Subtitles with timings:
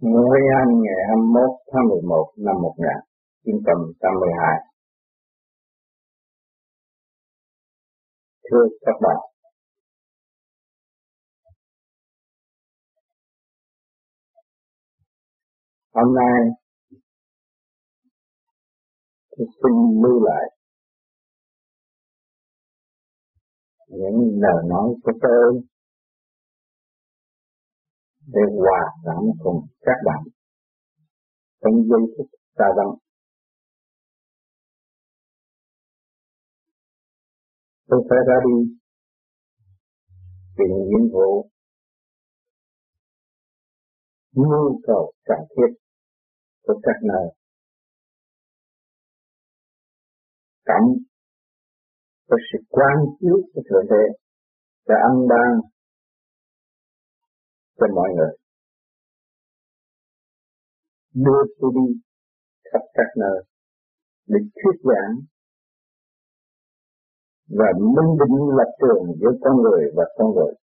[0.00, 4.66] Nguyên Anh ngày 21 tháng 11 năm 1982
[8.50, 9.16] Thưa các bạn,
[15.94, 16.40] Hôm nay
[19.36, 19.72] tôi xin
[20.02, 20.44] lưu lại
[23.88, 25.62] những lời nói của tôi
[28.26, 30.22] để hòa cảm cùng các bạn
[31.60, 32.26] trong giây phút
[32.58, 32.92] xa vắng.
[37.88, 38.76] Tôi phải ra đi
[40.58, 41.50] vì nhiệm vụ,
[44.32, 45.70] nhu cầu cần thiết
[46.62, 47.26] của các nơi.
[50.64, 50.82] Cảm
[52.28, 54.04] với sự quan chiếu của Thượng Đế,
[54.88, 55.60] đã ăn ban
[57.76, 58.36] cho mọi người.
[61.14, 62.00] Đưa tôi đi
[62.72, 63.44] khắp các nơi
[64.26, 65.16] để thuyết giảng
[67.48, 70.54] và minh định lập trường giữa con người và con người.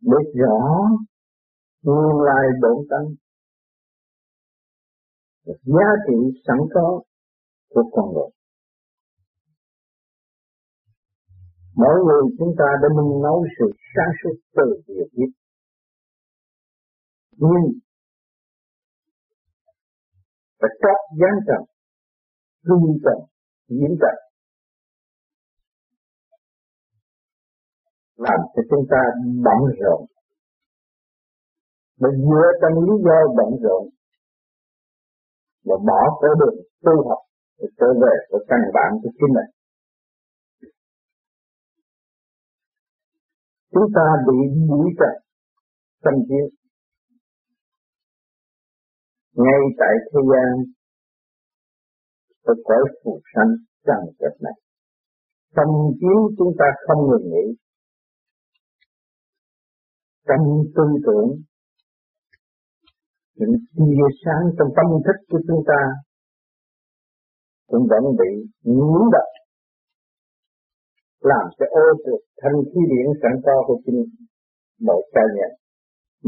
[0.00, 0.58] Để rõ
[1.82, 3.14] nguyên lai bổn tánh,
[5.44, 7.02] giá trị sẵn có
[7.68, 8.37] của con người.
[11.80, 15.30] Mỗi người chúng ta đã minh nấu sự sáng suốt từ việc biết.
[17.32, 17.64] Nhưng
[20.60, 21.62] phải trót gián trầm,
[22.66, 23.18] hương trầm,
[23.68, 24.16] diễn trầm.
[28.16, 29.00] Làm cho chúng ta
[29.44, 30.00] bận rộn.
[32.00, 33.88] Mà dựa trong lý do bận rộn
[35.64, 37.22] và bỏ cái đường tu học
[37.58, 39.57] để trở về với căn bản của chính mình.
[43.72, 44.38] Chúng ta bị
[44.68, 45.14] mũi trần
[46.04, 46.58] tâm chiến
[49.34, 50.52] ngay tại thế gian
[52.42, 53.52] ở cõi phù sanh
[53.86, 54.56] trần trật này.
[55.56, 55.68] Tâm
[56.00, 57.46] chiến chúng ta không ngừng nghỉ.
[60.28, 60.44] Trong
[60.76, 61.28] tư tưởng,
[63.34, 65.80] những tia sáng trong tâm thức của chúng ta
[67.66, 68.30] cũng vẫn bị
[68.62, 69.28] nhiễm đập
[71.30, 74.00] làm cho ô trượt thanh khí điển sẵn có của chính
[74.86, 75.50] mỗi cá nhân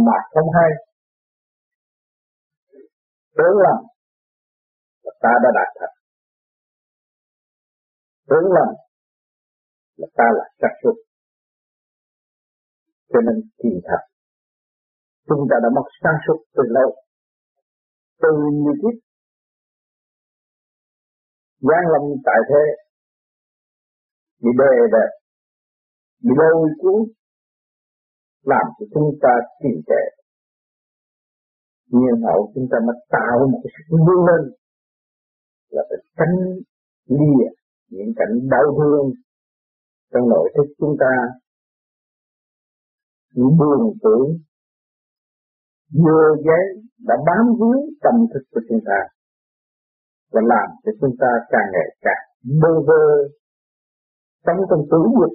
[0.07, 0.71] mà không hay.
[3.37, 3.79] Tưởng lầm.
[5.05, 5.93] Là ta đã đạt thật.
[8.29, 8.69] Tưởng lầm.
[9.97, 10.95] Là ta là chắc suốt
[13.13, 14.03] cho nên kỳ thật,
[15.29, 16.89] chúng ta đã mất sáng suốt từ lâu.
[18.23, 18.29] Từ
[18.63, 18.97] nhiều kiếp
[21.69, 22.63] gian lâm tại thế
[24.43, 25.11] bị bề bẹp
[26.23, 27.01] bị lôi cuốn
[28.45, 30.05] làm cho chúng ta trì trệ
[31.87, 34.53] nhưng hậu chúng ta mới tạo một cái sự vươn lên
[35.71, 36.37] là phải tránh
[37.07, 37.49] lìa
[37.91, 39.13] những cảnh đau thương
[40.13, 41.13] trong nội thức chúng ta.
[43.35, 44.29] Những buồn tưởng,
[45.91, 46.65] dơ giấy
[46.99, 48.99] đã bám víu tâm thức của chúng ta
[50.33, 52.25] và làm cho chúng ta càng ngày càng
[52.63, 53.29] bơ vơ
[54.45, 55.33] sống trong tử dục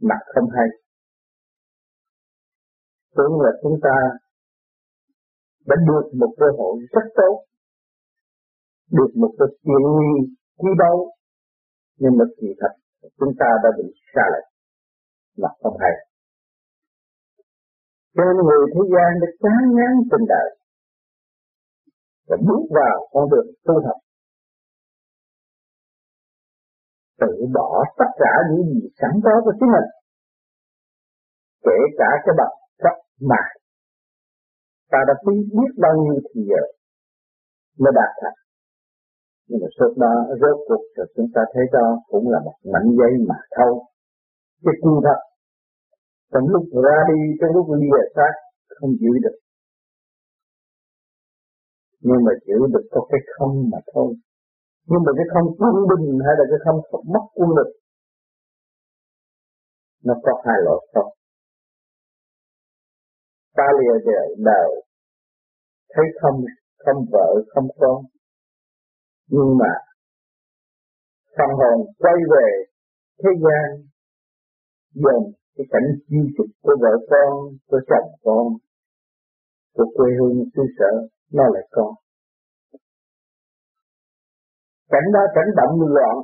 [0.00, 0.68] mặt không hay.
[3.16, 3.96] Tưởng là chúng ta
[5.66, 7.44] đã được một cơ hội rất tốt.
[8.90, 10.96] Được một cái tiện nghi quý báu.
[11.96, 12.72] Nhưng mà kỳ thật,
[13.18, 14.48] chúng ta đã bị xa lệch.
[15.36, 15.94] Mà không hay.
[18.14, 20.48] Cho nên người thế gian đã chán ngán tình đời.
[22.28, 23.98] Và bước vào con đường tu học.
[27.20, 29.88] Tự bỏ tất cả những gì sẵn có của chính mình.
[31.66, 32.96] Kể cả cái bậc cấp
[33.30, 33.42] mà
[34.90, 36.62] ta đã phí biết bao nhiêu thì giờ
[37.78, 38.38] mới đạt thành.
[39.48, 42.88] Nhưng mà suốt đó, rốt cuộc rồi chúng ta thấy đó cũng là một mảnh
[42.98, 43.74] giấy mà thôi.
[44.64, 45.20] Cái quy thật.
[46.32, 48.32] Trong lúc ra đi, trong lúc lìa xác,
[48.68, 49.38] không giữ được.
[52.00, 54.14] Nhưng mà giữ được có cái không mà thôi
[54.90, 56.78] nhưng mà cái không quân bình hay là cái không
[57.14, 57.70] mất quân lực,
[60.04, 61.12] nó có hai loại không.
[63.56, 64.70] Ta lìa đời đời,
[65.94, 66.44] thấy không
[66.84, 68.04] không vợ, không con.
[69.26, 69.72] Nhưng mà
[71.36, 72.48] phần hồn quay về
[73.22, 73.66] thế gian
[74.94, 75.20] dần
[75.56, 78.46] cái cảnh di chúc của vợ con, của chồng con,
[79.74, 81.94] của quê hương xứ sở, nó lại con
[84.92, 86.16] cảnh đó cảnh động loạn.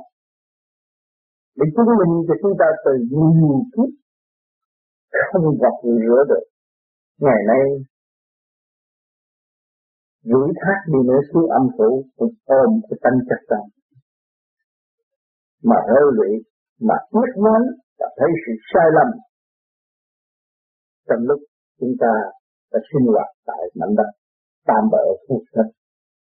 [1.57, 3.89] Để chứng minh cho chúng ta từ nhiều kiếp
[5.31, 6.45] không gặp rửa được.
[7.25, 7.63] Ngày nay
[10.23, 13.63] rủi thác đi nữa xuống âm phủ, cũng ôm cái tâm chặt tâm
[15.63, 16.31] mà hơi lụy,
[16.87, 17.61] mà biết nói
[17.99, 19.09] và thấy sự sai lầm.
[21.07, 21.39] Trong lúc
[21.79, 22.13] chúng ta
[22.71, 24.09] đã sinh hoạt tại mảnh đất
[24.65, 25.65] tam bỡ phù thân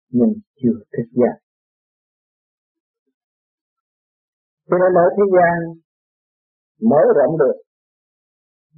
[0.09, 1.43] nhưng chưa thức giác.
[4.73, 5.57] Cho nên ở thế gian
[6.89, 7.57] mở rộng được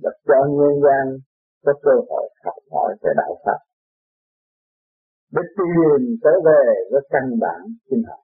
[0.04, 1.04] đặt cho nhân gian
[1.66, 3.60] có cơ hội học hỏi về đạo Phật.
[5.34, 8.20] Để tìm trở về với căn bản sinh học.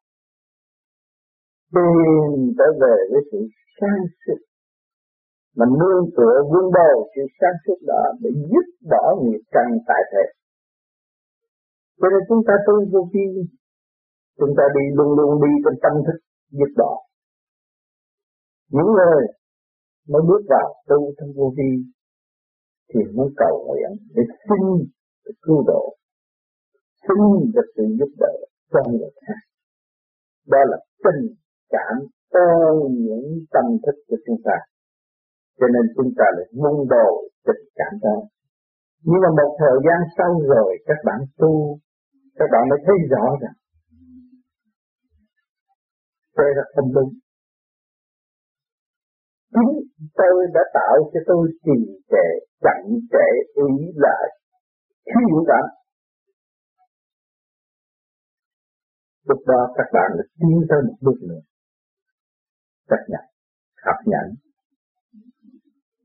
[1.75, 3.39] Tìm trở về với sự
[3.77, 4.39] sáng suốt.
[5.57, 10.01] Mà nương tựa vun bồi sự sáng suốt đó để giúp bỏ nghiệp căn tại
[10.11, 10.25] thể
[11.99, 13.25] cho nên chúng ta tu vô vi,
[14.39, 16.19] chúng ta đi luôn luôn đi trong tâm thức
[16.51, 17.10] giúp bỏ
[18.75, 19.23] những người
[20.11, 21.71] mới bước vào tu trong vô vi
[22.89, 24.61] thì mới cầu nguyện để xin
[25.25, 25.95] được cứu độ,
[27.07, 28.33] xin được sự giúp đỡ
[28.71, 29.41] cho người khác.
[30.47, 31.35] Đó là tình
[31.69, 31.95] cảm
[32.29, 32.75] ơn
[33.07, 34.57] những tâm thức của chúng ta.
[35.59, 37.09] Cho nên chúng ta lại mong đồ
[37.47, 38.17] tình cảm đó.
[39.03, 41.79] Nhưng mà một thời gian sau rồi, các bạn tu,
[42.35, 43.55] các bạn mới thấy rõ rằng
[46.37, 47.11] đây là không đúng
[49.53, 49.71] chính
[50.19, 51.77] tôi đã tạo cho tôi trì
[52.11, 52.27] trệ,
[52.63, 52.81] chậm
[53.11, 54.25] trễ ý lại
[55.05, 55.65] khi dũng cảm
[59.29, 61.41] lúc đó các bạn đã tiến tới một bước nữa.
[62.89, 63.25] Chấp nhận,
[63.85, 64.27] học nhận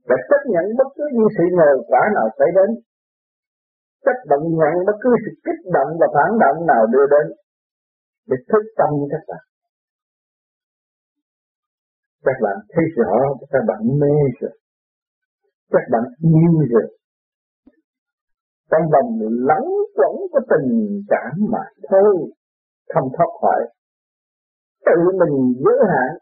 [0.08, 2.70] và chấp nhận bất cứ những sự nhờ quả nào xảy đến.
[4.04, 7.26] Chấp nhận nhận bất cứ sự kích động và phản động nào đưa đến
[8.28, 9.42] để thức tâm các bạn
[12.26, 13.14] các bạn thấy rõ,
[13.50, 14.55] các bạn mê rồi.
[15.73, 16.87] Các bạn yêu rồi.
[18.70, 19.19] Trong vòng
[19.49, 20.69] lắng quẩn của tình
[21.08, 22.14] cảm mà thôi,
[22.94, 23.61] không thoát khỏi.
[24.87, 26.19] Tự mình giới hạn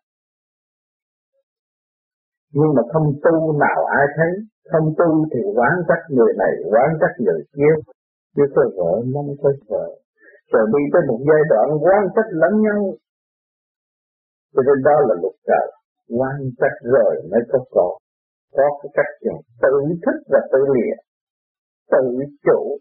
[2.56, 4.32] nhưng mà không tu nào ai thấy,
[4.72, 7.74] không tu thì quán trách người này, quán trách người kia.
[8.36, 9.86] Chứ có vợ mong có vợ.
[10.52, 12.80] Rồi đi tới một giai đoạn quán trách lẫn nhau.
[14.54, 15.66] Cho nên đó là luật trời
[16.08, 17.98] quan trách rồi mới có có
[18.56, 19.74] có cái cách dùng tự
[20.04, 20.94] thức và tự lìa
[21.90, 22.04] tự
[22.46, 22.78] chủ.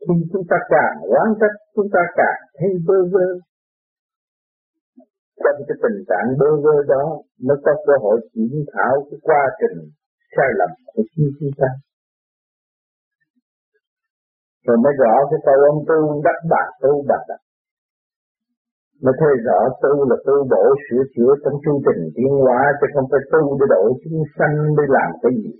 [0.00, 3.26] Khi chúng ta càng quán trách chúng ta càng thấy bơ vơ.
[5.42, 7.04] Trong cái tình trạng bơ vơ đó,
[7.46, 9.90] mới có cơ hội chuyển thảo cái quá trình
[10.36, 11.68] sai lầm của chính chúng ta.
[14.66, 17.40] Rồi mới rõ cái câu ông tu đắc bạc tu bạc đắc
[19.02, 22.86] mới thấy rõ tu là tu bổ sửa chữa trong chương trình tiến hóa, chứ
[22.94, 25.52] không phải tu để độ chúng sanh để làm cái gì.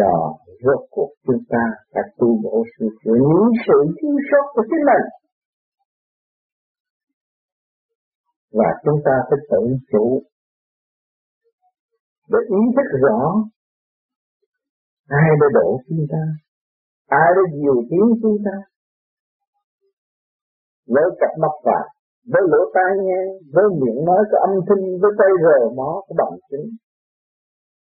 [0.00, 0.18] Đó,
[0.64, 4.84] rốt cuộc chúng ta phải tu bổ sửa chữa những sự thiếu sót của chính
[4.90, 5.06] mình.
[8.58, 10.22] Và chúng ta phải tự chủ
[12.32, 13.20] để ý thức rõ
[15.08, 16.22] ai đã độ chúng ta,
[17.06, 18.73] ai đã điều tiến chúng ta
[20.92, 21.88] với cặp mắt vàng,
[22.32, 23.20] với lỗ tai nghe,
[23.54, 26.68] với miệng nói có âm thanh, với tay rờ mó có bằng chứng.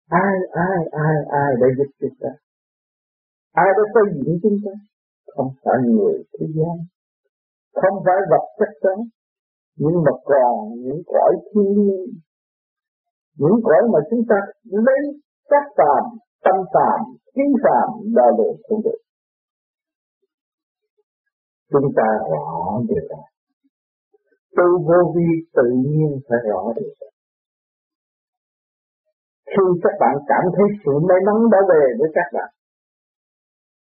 [0.10, 2.30] Ai ai ai ai đã giúp chúng ta?
[3.54, 4.72] Ai đã xây dựng chúng ta?
[5.36, 6.76] Không phải người thế gian.
[7.82, 8.96] Không phải vật chất đó.
[9.78, 12.06] Nhưng mà còn những cõi thiên nhiên,
[13.38, 15.02] những cõi mà chúng ta lấy
[15.50, 16.04] các phàm,
[16.44, 17.00] tâm phàm,
[17.36, 19.00] kiến phàm đo lường không được
[21.72, 22.46] chúng ta rõ
[22.90, 23.22] điều đó
[24.58, 27.08] tu vô vi tự nhiên phải rõ điều đó
[29.52, 32.50] khi các bạn cảm thấy sự may mắn đã về với các bạn,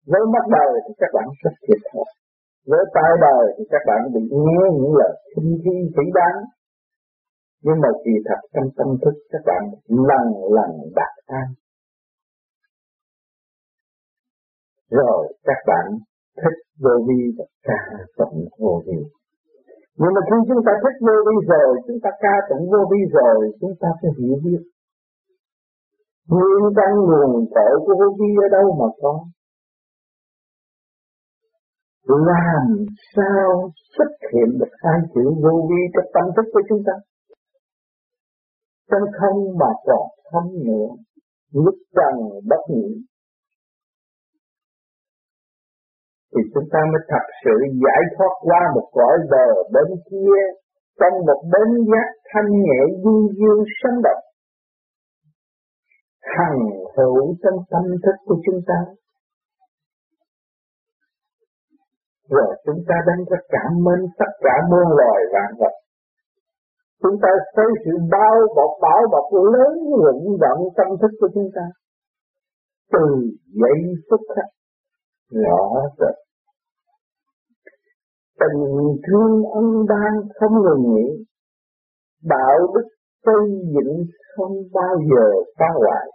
[0.07, 2.11] với mắt đời thì các bạn rất thiệt thòi
[2.67, 6.39] với tai đời thì các bạn bị nghe những lời khinh khi phỉ đáng
[7.65, 11.49] nhưng mà kỳ thật trong tâm thức, các bạn lần lần đạt an.
[14.91, 15.87] Rồi các bạn
[16.41, 17.79] thích vô vi và ca
[18.19, 18.99] tụng vô vi.
[20.01, 23.01] Nhưng mà khi chúng ta thích vô vi rồi, chúng ta ca tụng vô vi
[23.13, 24.63] rồi, chúng ta sẽ hiểu biết.
[26.29, 29.15] Nguyên căn nguồn cội của vô vi ở đâu mà có?
[32.09, 32.67] Làm
[33.17, 36.93] sao xuất hiện được hai chữ vô vi trong tâm thức của chúng ta?
[38.91, 40.89] Trong không mà còn không nữa,
[41.53, 42.15] lúc trần
[42.49, 43.05] bất nhị
[46.33, 50.41] thì chúng ta mới thật sự giải thoát qua một cõi bờ bên kia,
[51.01, 54.23] trong một bến giác thanh nhẹ du dương sống động.
[56.37, 56.59] Hằng
[56.97, 58.79] hữu trong tâm thức của chúng ta.
[62.31, 65.75] Rồi chúng ta đang có cảm ơn tất cả muôn loài vạn vật.
[67.03, 69.75] Chúng ta thấy sự bao bọc, bảo bọc lớn
[70.05, 71.63] rụng động tâm thức của chúng ta.
[72.93, 73.05] Từ
[73.61, 73.79] giây
[74.11, 74.49] phút khắc
[75.31, 76.22] rõ rệt
[78.41, 81.25] tình thương ân ban không ngừng nghỉ.
[82.23, 82.89] Đạo đức
[83.25, 85.27] xây dựng không bao giờ
[85.59, 86.07] phá hoại.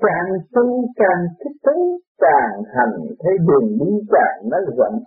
[0.00, 5.02] Càng tu càng thích thú, càng hành thấy đường đi càng nó rộng.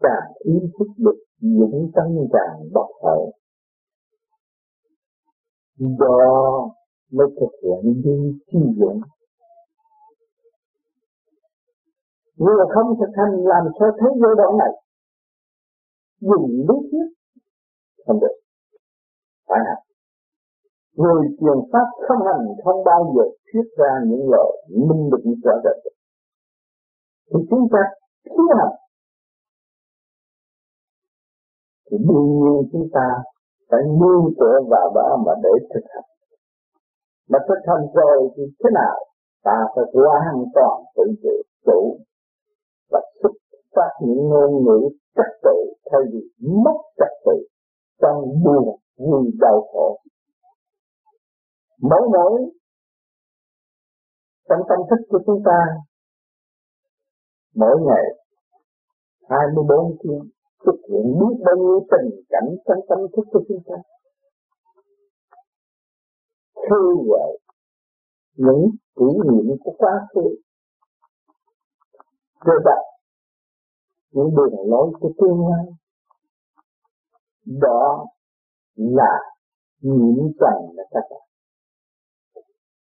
[0.00, 3.32] Càng ý thức được dũng tâm càng bộc hậu
[5.78, 6.70] do
[7.12, 9.00] mới thực hiện đi chi dụng.
[12.38, 14.72] Nhưng không thực hành làm sao thấy giai đoạn này,
[16.20, 17.08] dùng lý thuyết
[18.06, 18.36] không được.
[19.48, 19.82] Phải hành
[20.98, 24.50] người truyền pháp không hành, không bao giờ thuyết ra những lời
[24.88, 25.92] minh định rõ rệt
[27.30, 27.78] thì chúng ta
[28.24, 28.74] thiếu hành.
[31.90, 33.06] Thì đương nhiên chúng ta
[33.70, 36.08] phải nương tựa vào đó mà để thực hành.
[37.28, 38.96] Mà thực hành rồi thì thế nào?
[39.44, 41.34] Ta phải hoàn toàn tự chủ
[41.66, 41.98] chủ
[43.76, 45.56] phát những ngôn ngữ trật tự
[45.90, 46.20] thay vì
[46.64, 47.46] mất trật tự
[48.00, 50.00] trong buồn vui đau khổ.
[51.80, 52.40] Mỗi mỗi
[54.48, 55.60] trong tâm thức của chúng ta,
[57.54, 58.04] mỗi ngày
[59.30, 60.30] 24 tiếng
[60.64, 63.76] xuất hiện biết bao nhiêu tình cảnh trong tâm thức của chúng ta.
[66.54, 67.38] Khơi gợi
[68.36, 70.20] những kỷ niệm của quá khứ.
[72.44, 72.82] Rồi đặt
[74.12, 75.66] những đường lối của tương lai
[77.62, 78.06] đó
[78.76, 79.18] là
[79.80, 81.20] nhiễm trần là các bạn.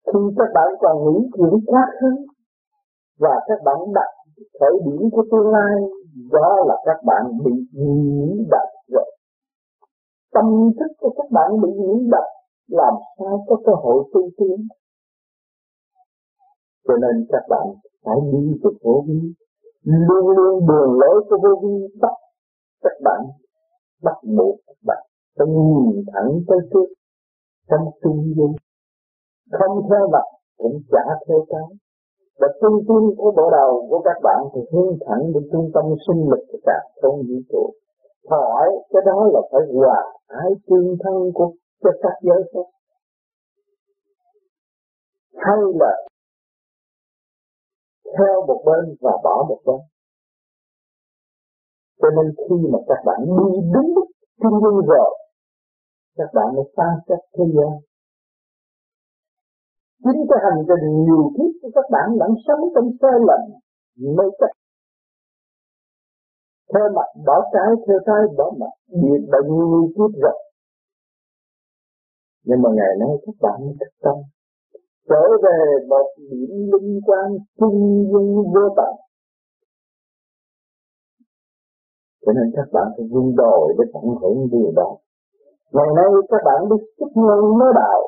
[0.06, 2.26] Khi các bạn còn nghĩ chuyện quá khứ
[3.18, 4.11] và các bạn đặt
[4.61, 5.75] khởi điểm của tương lai,
[6.33, 9.16] đó là các bạn bị nhiễm đặt rồi.
[10.33, 10.45] Tâm
[10.78, 12.26] thức của các bạn bị nhiễm đặt
[12.68, 14.68] làm sao có cơ hội tu tiến?
[16.88, 17.66] Cho nên các bạn
[18.04, 19.33] phải đi với phổ biến
[19.86, 22.14] luôn luôn đường lối của vô vi bắt
[22.82, 23.20] các bạn,
[24.02, 25.02] bắt buộc các bạn
[25.38, 26.88] phải nhìn thẳng tới trước
[27.70, 28.54] trong trung dung
[29.50, 30.26] không theo mặt
[30.58, 31.76] cũng chả theo cái
[32.40, 35.84] và trung tâm của bộ đầu của các bạn thì hướng thẳng đến trung tâm
[36.06, 37.70] sinh lực của cả không vũ trụ.
[38.30, 41.52] Hỏi cái đó là phải hòa ái tương thân của
[41.82, 42.68] cho các giới khác.
[45.34, 45.92] Hay là
[48.14, 49.80] theo một bên và bỏ một bên.
[52.00, 54.08] Cho nên khi mà các bạn đi đúng lúc
[54.42, 55.10] trung dung rồi,
[56.16, 57.72] các bạn mới xa cách thế gian.
[60.04, 63.40] Chính cái hành trình nhiều kiếp của các bạn vẫn sống trong sai lầm,
[64.16, 64.54] mê cách
[66.72, 70.38] theo mặt bỏ trái theo trái bỏ mặt biệt bao nhiêu kiếp rồi.
[72.44, 74.16] Nhưng mà ngày nay các bạn mới thức tâm
[75.08, 77.26] trở về một điểm linh quan
[77.58, 78.94] trung dung vô tận.
[82.26, 84.96] Cho nên các bạn phải vun đồi để tận hưởng điều đó.
[85.72, 88.00] Ngày nay các bạn biết chấp nhận mới đạo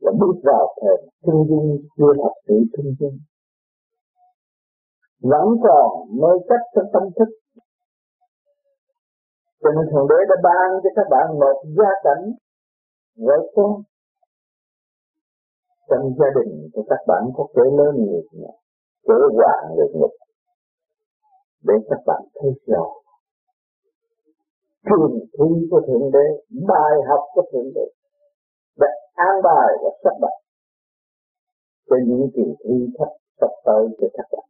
[0.00, 3.18] và bước vào thời trung dung chưa thật sự trung dung.
[5.22, 5.88] Vẫn còn
[6.20, 7.28] mê cách trong tâm thức.
[9.62, 12.24] Cho nên thượng đế đã ban cho các bạn một gia cảnh
[13.16, 13.82] vợ con
[15.88, 18.52] trong gia đình của các bạn có kẻ lớn nghiệp nhẹ
[19.08, 20.10] kẻ hòa nghiệp
[21.66, 22.86] để các bạn thấy rõ
[24.86, 26.26] truyền thi của thượng đế,
[26.68, 27.86] bài học của thượng đế,
[28.80, 30.36] đã an bài và sắp đặt
[31.88, 33.08] cho những kỳ thi thấp
[33.40, 34.46] sắp tới cho các bạn.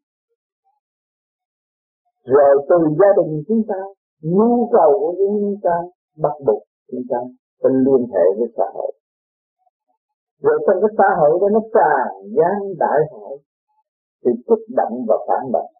[2.24, 3.80] Rồi từ gia đình chúng ta,
[4.22, 5.76] nhu cầu của chúng ta
[6.22, 7.18] bắt buộc chúng ta
[7.62, 8.92] phải liên hệ với xã hội
[10.42, 13.38] rồi trong cái xã hội đó nó tràn gian đại hội,
[14.24, 15.70] thì kích động và phản động.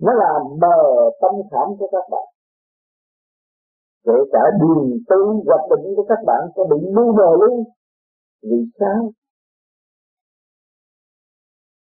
[0.00, 0.78] Nó làm mờ
[1.20, 2.26] tâm khảm của các bạn.
[4.06, 7.64] Kể cả đường tư hoạch định của các bạn có bị mưu mờ luôn,
[8.42, 9.10] vì sao?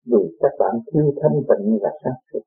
[0.06, 2.40] Vì các bạn thiếu thanh tịnh và sáng suốt.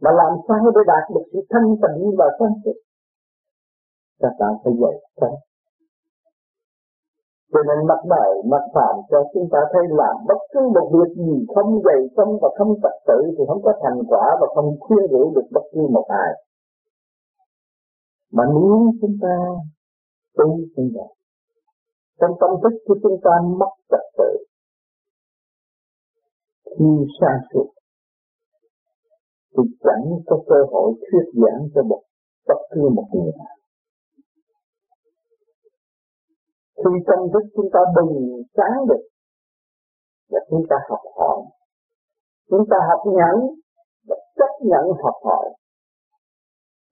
[0.00, 2.78] Mà làm sao để đạt được sự thanh tịnh và sáng suốt?
[4.18, 5.36] Các bạn phải dạy sao
[7.52, 11.10] cho nên mặt đời mặt phạm cho chúng ta thấy làm bất cứ một việc
[11.24, 14.68] gì không dày tâm và không trật tự thì không có thành quả và không
[14.80, 16.32] khuyên rũ được bất cứ một ai
[18.32, 19.34] mà nếu chúng ta
[20.36, 21.16] tu sinh vậy
[22.20, 24.30] trong tâm thức của chúng ta mất trật tự,
[26.78, 27.68] khi sang suốt
[29.56, 32.02] thì chẳng có cơ hội thuyết giảng cho một
[32.48, 33.55] bất cứ một người nào.
[36.76, 39.02] Khi tâm thức chúng ta bừng sáng được.
[40.30, 41.38] Và chúng ta học hỏi,
[42.50, 43.36] chúng ta học nhẫn
[44.08, 45.46] và chấp nhận học hỏi.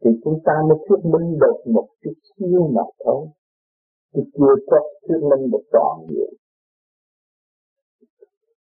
[0.04, 3.26] Thì chúng ta mới thuyết minh được một chút xíu mà thôi.
[4.14, 6.34] Thì chưa có thuyết minh được toàn diện.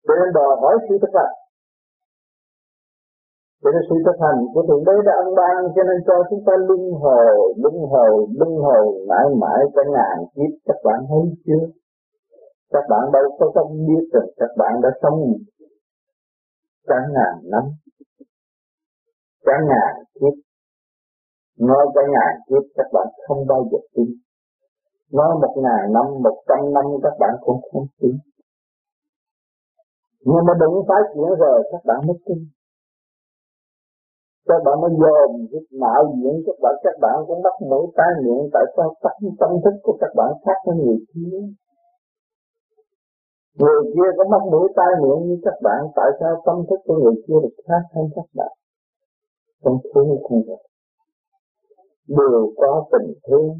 [0.07, 1.42] Cho nên đòi hỏi sự thật là
[3.63, 6.43] cho nên sự thực hành của Thượng Đế đã ân ban cho nên cho chúng
[6.47, 7.25] ta luân hồi,
[7.61, 11.65] luân hồi, luân hồi mãi mãi cả ngàn kiếp các bạn thấy chưa?
[12.73, 15.19] Các bạn đâu có không biết rằng các bạn đã sống
[16.87, 17.63] cả ngàn năm,
[19.45, 20.35] cả ngàn kiếp.
[21.59, 24.09] Nói cả ngàn kiếp các bạn không bao giờ tin.
[25.13, 28.15] Nói một ngàn năm, một trăm năm các bạn cũng không tin.
[30.25, 32.37] Nhưng mà đừng phải chuyện rồi các bạn mới tin
[34.47, 38.11] các bạn mới dòm cái mạo diễn các bạn các bạn cũng bắt mũi tai
[38.23, 41.37] miệng tại sao tâm tâm thức của các bạn khác với người kia.
[43.59, 46.97] Người kia có mắt mũi tai miệng như các bạn, tại sao tâm thức của
[47.03, 48.51] người kia được khác hơn các bạn?
[49.63, 50.61] Không thương không vậy
[52.07, 53.55] đều có tình thương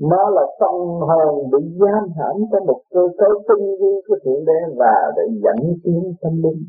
[0.00, 0.74] nó là tâm
[1.08, 5.22] hồn bị giam hãm trong một cơ cấu tinh vi của thượng đế và để
[5.44, 6.62] dẫn tiến tâm linh,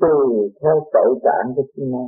[0.00, 2.04] tùy theo tội trạng của chúng nó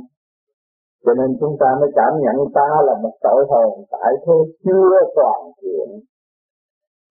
[1.03, 4.89] cho nên chúng ta mới cảm nhận ta là một tội hồn tại thế chưa
[5.15, 5.89] toàn thiện.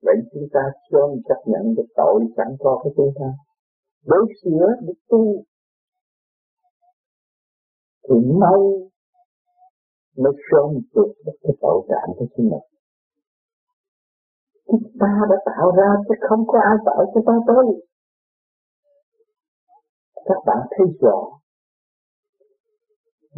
[0.02, 3.26] Vậy chúng ta sớm chấp nhận được tội chẳng có của chúng ta.
[4.06, 5.42] Đối sửa, để tu.
[8.08, 8.60] Thì mau
[10.16, 12.66] mới sớm vượt được cái tội trạng của chúng mình.
[14.66, 17.64] Chúng ta đã tạo ra chứ không có ai tạo cho ta tới.
[20.24, 21.38] Các bạn thấy rõ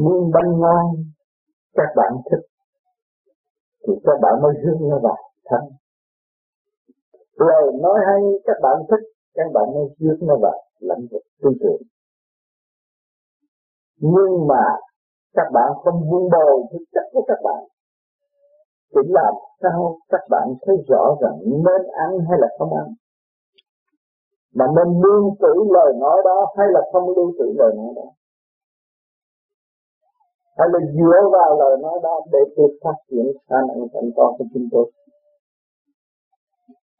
[0.02, 0.86] nguyên bánh ngon
[1.74, 2.44] các bạn thích.
[3.86, 5.60] Thì các bạn mới hướng nó vào thân.
[7.36, 11.50] Lời nói hay, các bạn thích, các bạn mới hướng nó vào lãnh vực tư
[11.60, 11.82] tưởng.
[13.96, 14.64] Nhưng mà
[15.34, 17.62] các bạn không vun bồi thực chất của các bạn.
[18.94, 22.86] Thì làm sao các bạn thấy rõ rằng nên ăn hay là không ăn.
[24.54, 28.08] Mà nên lưu trữ lời nói đó hay là không lưu trữ lời nói đó
[30.60, 34.32] hay là dựa vào lời nói đó để tôi phát triển khả năng thành công
[34.38, 34.86] của chúng tôi.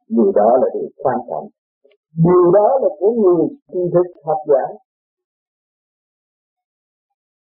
[0.09, 1.47] Điều đó là điều quan trọng.
[2.25, 4.63] Điều đó là của người tri thức học giả.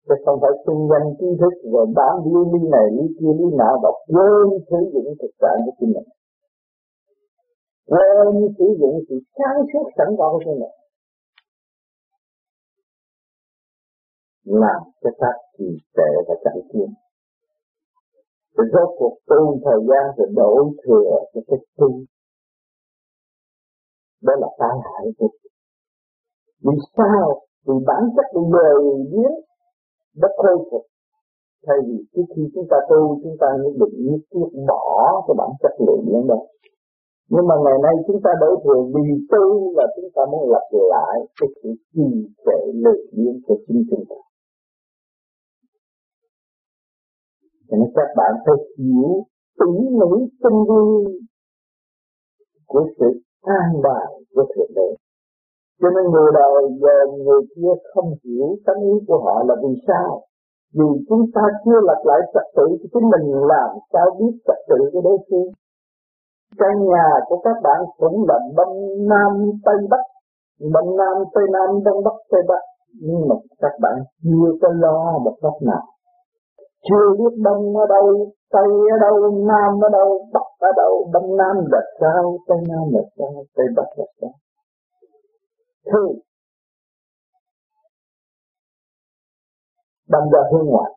[0.09, 3.57] Chứ không phải xung danh tri thức rồi bán lý lý này, lý kia, lý
[3.59, 6.09] nào và quên sử dụng thực trạng của chính mình.
[7.91, 10.75] Quên sử dụng sự sáng suốt sẵn có của chính mình.
[14.45, 16.95] Làm cho ta trì trệ và chẳng tiến.
[18.57, 21.91] Rồi rốt cuộc tu thời gian rồi đổ thừa cho cái tu.
[24.23, 25.29] Đó là tai hại của
[26.65, 27.41] Vì sao?
[27.67, 29.33] Vì bản chất của biếng biến
[30.17, 30.87] đã khôi phục.
[31.67, 35.35] Thay vì trước khi chúng ta tu, chúng ta mới định nhất quyết bỏ cái
[35.39, 36.39] bản chất lượng biến đó.
[37.29, 40.67] Nhưng mà ngày nay chúng ta đổi thừa vì tu là chúng ta muốn lặp
[40.73, 42.09] lại cái sự trì
[42.47, 44.30] trệ lượng biến của chính chúng ta.
[47.79, 49.25] Nên các bạn phải hiểu
[49.59, 50.11] tỉ mỉ
[50.43, 50.85] tinh vi
[52.67, 53.09] của sự
[53.43, 54.89] an bài của Thượng Đế.
[55.81, 59.73] Cho nên người đời giờ người kia không hiểu tánh ý của họ là vì
[59.87, 60.23] sao?
[60.75, 64.59] Vì chúng ta chưa lập lại trật tự thì chúng mình làm sao biết trật
[64.69, 65.53] tự của đối phương.
[66.59, 69.33] Căn nhà của các bạn cũng là đông nam
[69.65, 70.05] tây bắc,
[70.75, 72.63] đông nam tây nam đông bắc tây bắc,
[73.01, 75.83] nhưng mà các bạn chưa có lo một góc nào
[76.89, 79.17] chưa biết đông ở đâu, tây ở đâu,
[79.49, 83.67] nam ở đâu, bắc ở đâu, đông nam là sao, tây nam là sao, tây
[83.77, 84.31] bắc là sao?
[85.93, 86.05] Thư
[90.09, 90.91] đâm ra hướng ngoại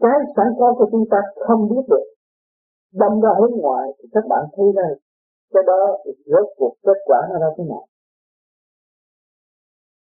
[0.00, 1.16] cái sẵn có của chúng ta
[1.46, 2.06] không biết được.
[2.92, 5.00] Đâm ra hướng ngoại thì các bạn thấy đây
[5.52, 7.86] cái đó rốt cuộc kết quả nó ra thế nào?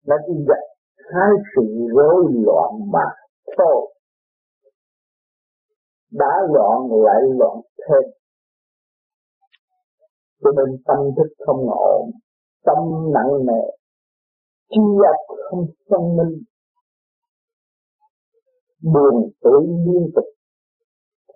[0.07, 0.76] Nó đi dạy
[1.15, 1.63] hai sự
[1.97, 3.07] rối loạn mà
[3.59, 3.93] thôi.
[6.11, 7.57] Đã loạn lại loạn
[7.89, 8.11] thêm.
[10.41, 12.11] Cho nên tâm thức không ổn,
[12.65, 13.77] tâm nặng nề
[14.71, 16.43] chi óc không phân minh.
[18.83, 20.25] Buồn tối liên tục.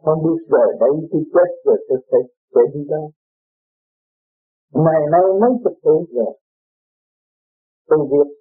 [0.03, 2.19] Không biết về đây tôi chết rồi tôi sẽ
[2.55, 3.11] sẽ đi đâu.
[4.73, 6.39] Ngày nay mấy chục tuổi rồi.
[7.87, 8.40] Tôi việc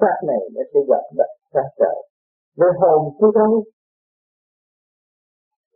[0.00, 1.98] xác này nó sẽ gặp đặt xác trời.
[2.58, 3.64] Về hồn chứ đâu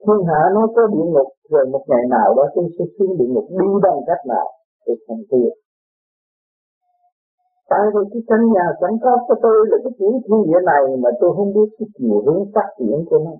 [0.04, 3.30] thiên hạ nó có địa ngục, rồi một ngày nào đó tôi sẽ xuống địa
[3.34, 4.46] ngục đi bằng cách nào
[4.86, 5.52] tôi không biết
[7.70, 10.82] tại vì cái căn nhà sẵn có của tôi là cái chuyện thiên địa này
[11.02, 13.34] mà tôi không biết cái chiều hướng phát triển của nó.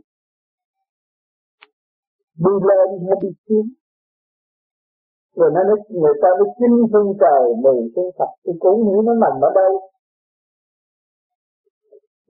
[2.45, 3.69] Đi lên hay đi xuống.
[5.37, 9.03] Rồi nó nói, người ta mới chinh phương trời mười phương Phật tôi cũng hiểu
[9.03, 9.73] nó nằm ở đâu?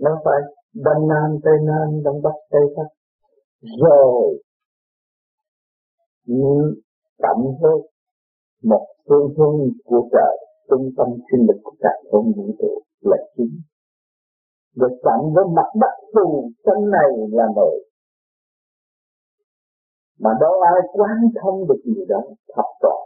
[0.04, 0.40] Nó phải
[0.74, 2.88] đông nam tây nam đông bắc tây bắc.
[3.82, 4.38] Rồi
[7.22, 7.76] cộng với
[8.62, 10.36] một phương hướng của trời,
[10.68, 13.60] trung tâm sinh lực của cả không vũ trụ là chính.
[14.76, 17.84] Được cộng với mặt đất phù chân này là nội
[20.24, 22.20] mà đâu ai quán thông được gì đó
[22.56, 23.04] thập toàn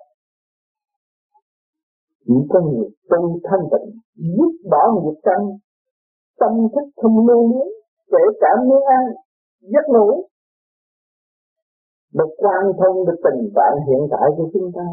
[2.26, 5.40] chỉ có người tu thanh tịnh dứt bỏ nghiệp căn
[6.40, 7.68] tâm thức không lưu luyến,
[8.12, 9.04] kể cả miếng ăn
[9.60, 10.24] giấc ngủ.
[12.14, 14.86] Được quan thông được tình trạng hiện tại của chúng ta.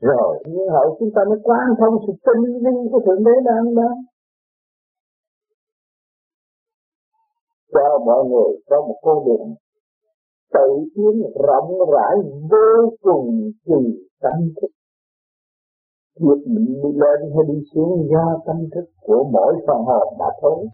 [0.00, 3.74] Rồi, như hậu chúng ta mới quan thông sự tinh linh của thượng đế đang
[3.74, 3.90] đó
[7.76, 9.54] cho mọi người có một con đường
[10.54, 12.14] tự tiến rộng rãi
[12.50, 14.75] vô cùng kỳ tâm thức
[16.24, 20.26] việc định đi lên hay đi xuống do tâm thức của mỗi phần hồn mà
[20.40, 20.66] thôi.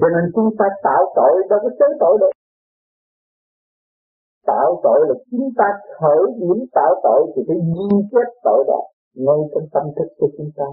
[0.00, 2.30] Cho nên chúng ta tạo tội đâu có chế tội được.
[4.46, 5.64] Tạo tội là chúng ta
[5.98, 8.80] khởi điểm tạo tội thì phải ghi chép tội đó
[9.14, 10.68] ngay trong tâm thức của chúng ta.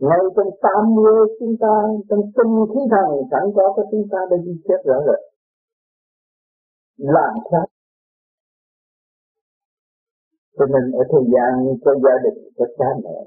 [0.00, 1.74] Ngay trong tam mưa chúng ta,
[2.08, 5.20] trong tinh khí thần sẵn có của chúng ta đã ghi chép rõ rồi
[6.96, 7.66] làm sao
[10.56, 11.52] cho nên ở thời gian
[11.84, 13.18] có gia đình, có cha mẹ.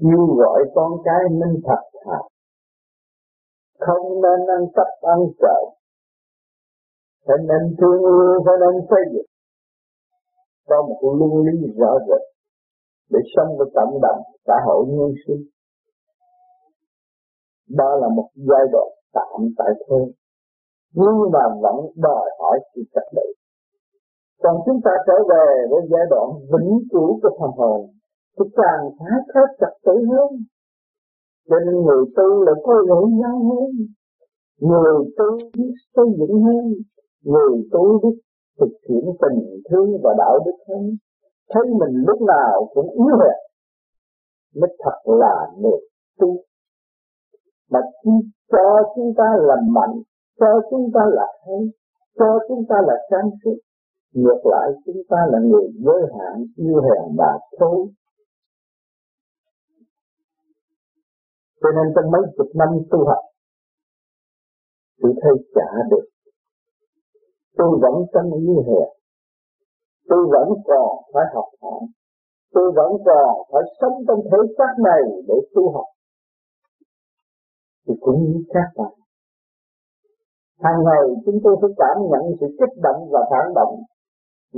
[0.00, 2.18] Kêu gọi con cái nên thật thà.
[3.78, 5.64] Không nên ăn cắp, ăn trộm.
[7.26, 9.30] Phải nên thương yêu, phải nên xây dựng.
[10.68, 12.22] Có một luân lý rõ rệt
[13.10, 15.42] để sống với cộng đồng, xã hội nhân sinh
[17.78, 20.12] đó là một giai đoạn tạm tại thế.
[20.94, 23.41] Nhưng mà vẫn đòi hỏi sự trật tự
[24.42, 27.80] còn chúng ta trở về với giai đoạn vĩnh cửu của phần hồn,
[28.38, 30.30] thì càng phải hết chặt tử hơn.
[31.48, 33.70] Cho nên người tu là có lỗi nhau hơn,
[34.58, 36.64] người tu biết xây dựng hơn,
[37.24, 38.16] người tu biết
[38.60, 40.96] thực hiện tình thương và đạo đức hơn.
[41.50, 43.38] Thấy mình lúc nào cũng yếu hèn,
[44.60, 45.80] mới thật là người
[46.18, 46.36] tu
[47.70, 47.80] mà
[48.52, 49.96] cho chúng ta là mạnh,
[50.40, 51.60] cho chúng ta là hay,
[52.18, 53.56] cho chúng ta là sáng suốt
[54.12, 57.88] ngược lại chúng ta là người giới hạn yêu hèn và thối,
[61.60, 63.24] cho nên trong mấy chục năm tu học
[65.02, 66.06] tôi thấy trả được.
[67.56, 69.02] Tôi vẫn trong như hè
[70.12, 71.80] tôi vẫn còn phải học hỏi.
[72.54, 75.88] Tôi vẫn còn phải sống trong thế xác này để tu học.
[77.86, 78.92] Thì cũng như các bạn.
[80.64, 83.74] Hàng ngày chúng tôi phải cảm nhận sự kích động và phản động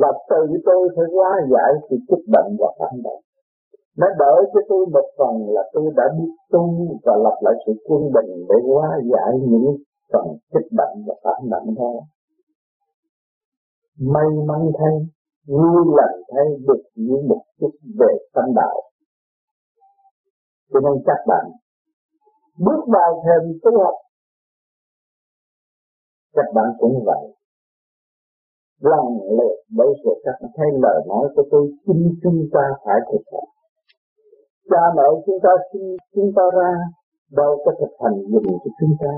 [0.00, 3.22] và từ tôi phải hóa giải sự kích bệnh và phản động.
[3.98, 6.62] Nó đỡ cho tôi một phần là tôi đã biết tu
[7.04, 9.76] và lập lại sự quân bình để hóa giải những
[10.12, 11.92] phần kích bệnh và phản động đó.
[14.14, 14.94] may mắn thay,
[15.46, 18.76] vui lành thay được những một chút về tâm đạo.
[20.72, 21.46] Cho nên các bạn,
[22.58, 23.94] bước vào thêm tu học.
[26.32, 27.34] Các bạn cũng vậy
[28.80, 29.04] lần
[29.38, 33.24] lượt bởi sự các bạn thấy lời nói của tôi xin chúng ta phải thực
[33.32, 33.48] hành.
[34.70, 35.82] Cha mẹ chúng ta xin
[36.14, 36.72] chúng ta ra,
[37.32, 39.12] đâu có thực hành dùng cho chúng ta.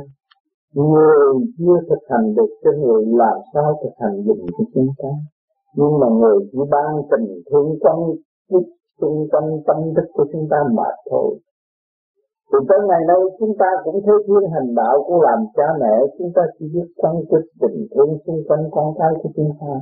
[0.74, 5.08] Người chưa thực hành được cho người làm sao thực hành dùng cho chúng ta.
[5.76, 8.00] Nhưng mà người chỉ ban tình thương trong
[9.00, 11.38] trung tâm tâm thức của chúng ta mà thôi
[12.50, 15.94] thì tới ngày nay chúng ta cũng thấy thiên hành đạo cũng làm cha mẹ,
[16.18, 19.72] chúng ta chỉ biết phân tích tình thương xung quanh con cái của chúng ta,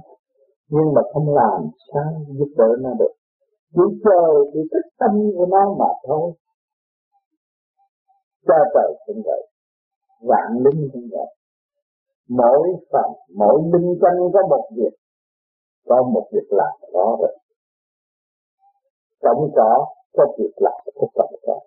[0.68, 1.61] nhưng mà không làm
[1.92, 3.14] sao giúp đỡ nó được.
[3.74, 4.22] Chỉ chờ
[4.55, 6.33] thì tích tâm của nó mà thôi.
[8.46, 9.42] Cha trời cũng vậy,
[10.29, 11.29] vạn linh cũng vậy.
[12.29, 14.94] Mỗi phần, mỗi linh căn có một việc,
[15.88, 17.37] có một việc làm đó rồi.
[19.22, 21.61] Tổng có có việc làm, có tổng có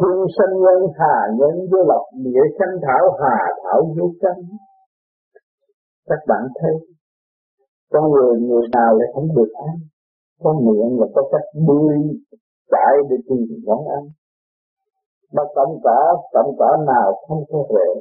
[0.00, 4.36] Thương sanh nhân hà nhân vô lọc địa sanh thảo hà thảo vô chân.
[6.06, 6.74] Các bạn thấy,
[7.92, 9.76] con người người nào lại không được ăn,
[10.42, 11.94] có miệng là có cách đuôi
[12.70, 14.02] chạy để tìm món ăn.
[15.32, 16.00] Mà tổng cả
[16.32, 18.00] tổng cả nào không có rễ,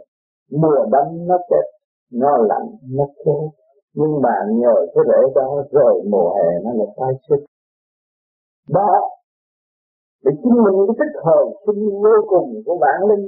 [0.52, 1.66] mùa đông nó chết,
[2.12, 3.52] nó lạnh, nó khô.
[3.94, 7.46] Nhưng mà nhờ cái rễ đó rồi mùa hè nó lại tái sinh.
[8.70, 9.15] Đó
[10.26, 13.26] để chứng minh cái tích hợp sinh vô cùng của bản linh.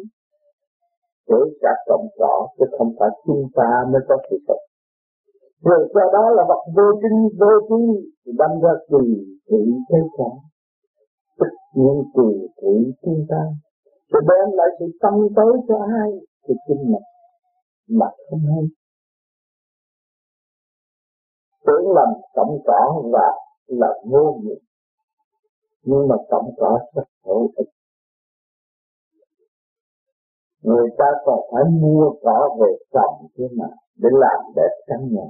[1.30, 4.60] Để cả cộng cỏ chứ không phải chúng ta mới có sự thật.
[5.68, 7.82] Rồi sau đó là vật vô tinh vô tri
[8.26, 9.08] thì đâm ra tùy
[9.50, 10.30] thị thế cả
[11.40, 13.42] tất nhiên tùy thị chúng ta.
[14.12, 16.10] Rồi đem lại sự tâm tới cho ai
[16.48, 17.08] thì chính mình
[17.90, 18.64] mà không hay.
[21.66, 23.28] Tưởng làm cộng cỏ và
[23.68, 24.67] là vô nghiệp
[25.90, 27.70] nhưng mà cộng cỏ rất hữu ích.
[30.62, 35.28] Người ta còn phải mua cỏ về trồng thế mà, để làm đẹp căn nhà.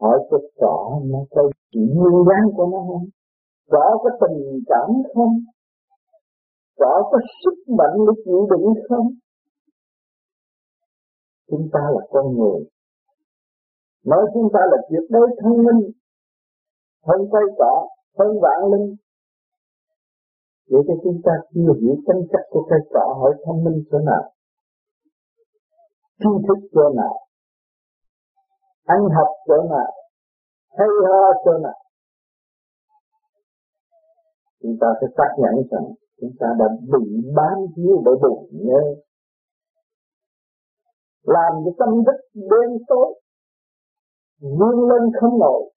[0.00, 1.42] Hỏi cái cỏ nó có
[1.72, 3.06] nguyên dáng của nó không?
[3.70, 5.34] Cỏ có tình cảm không?
[6.78, 9.08] Cỏ có sức mạnh để chịu đựng không?
[11.50, 12.60] Chúng ta là con người.
[14.06, 15.90] Nói chúng ta là tuyệt đối thông minh
[17.06, 18.96] hơn cây cỏ hơn vạn linh
[20.72, 23.98] để cho chúng ta chưa hiểu chân chất của cái xã hội thông minh chỗ
[23.98, 24.32] nào
[26.22, 27.14] tri thức chỗ nào,
[28.84, 29.92] ăn học chỗ nào,
[30.78, 31.78] hay ho chỗ nào,
[34.62, 37.04] chúng ta phải xác nhận rằng chúng ta đã bị
[37.36, 38.80] bám víu bởi buồn nhớ.
[41.22, 43.20] Làm cho tâm thức đen tối,
[44.40, 45.71] vươn lên không nổi.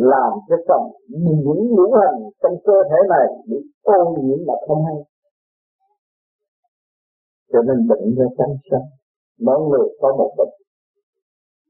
[0.00, 4.84] Làm cho phần những ngũ hành trong cơ thể này bị ô nhiễm mà không
[4.86, 4.96] hay.
[7.52, 8.80] Cho nên bệnh ra tăng sân
[9.40, 10.54] mỗi người có một bệnh.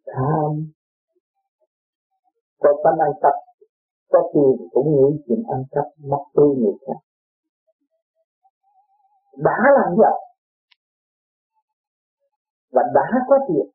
[0.07, 0.73] Tham,
[2.59, 3.35] có tánh ăn cắp,
[4.09, 7.01] có tiền cũng nghĩ chuyện ăn cắp, mất tư người khác.
[9.37, 10.21] Đã làm vậy,
[12.73, 13.67] và đã có tiền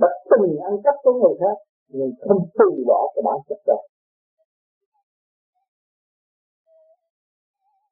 [0.00, 3.78] và từng ăn cắp của người khác nhưng không từ bỏ cái bản chất đó.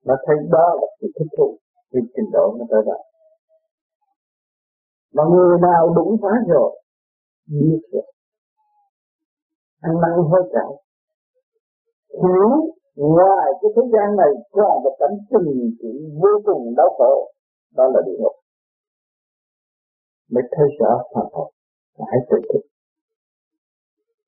[0.05, 1.59] Nó thấy đó là sự thích thú
[1.91, 2.99] vì trình độ nó tới đó.
[5.13, 6.83] Mà người nào đúng phá rồi,
[7.47, 8.13] biết rồi.
[9.81, 10.83] Ăn năn hối cải
[12.23, 17.33] hiểu ngoài cái thế gian này còn một cảnh tình chuyện vô cùng đau khổ,
[17.77, 18.37] đó là địa ngục.
[20.31, 21.53] Mới thấy rõ phần hồn
[21.99, 22.72] phải tự thức.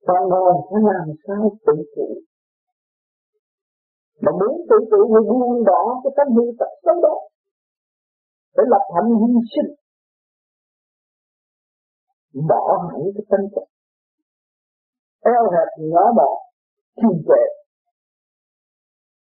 [0.06, 2.08] Phần hồn phải làm sao tự chủ?
[4.22, 7.16] Mà muốn tự chủ thì buông bỏ cái tánh hư tật xấu đó
[8.56, 9.70] Để lập hạnh hy sinh.
[12.48, 13.66] Bỏ hẳn cái tánh chất.
[15.24, 16.30] Eo hẹp nhỏ bỏ
[16.96, 17.08] Trì.
[17.28, 17.42] Trệ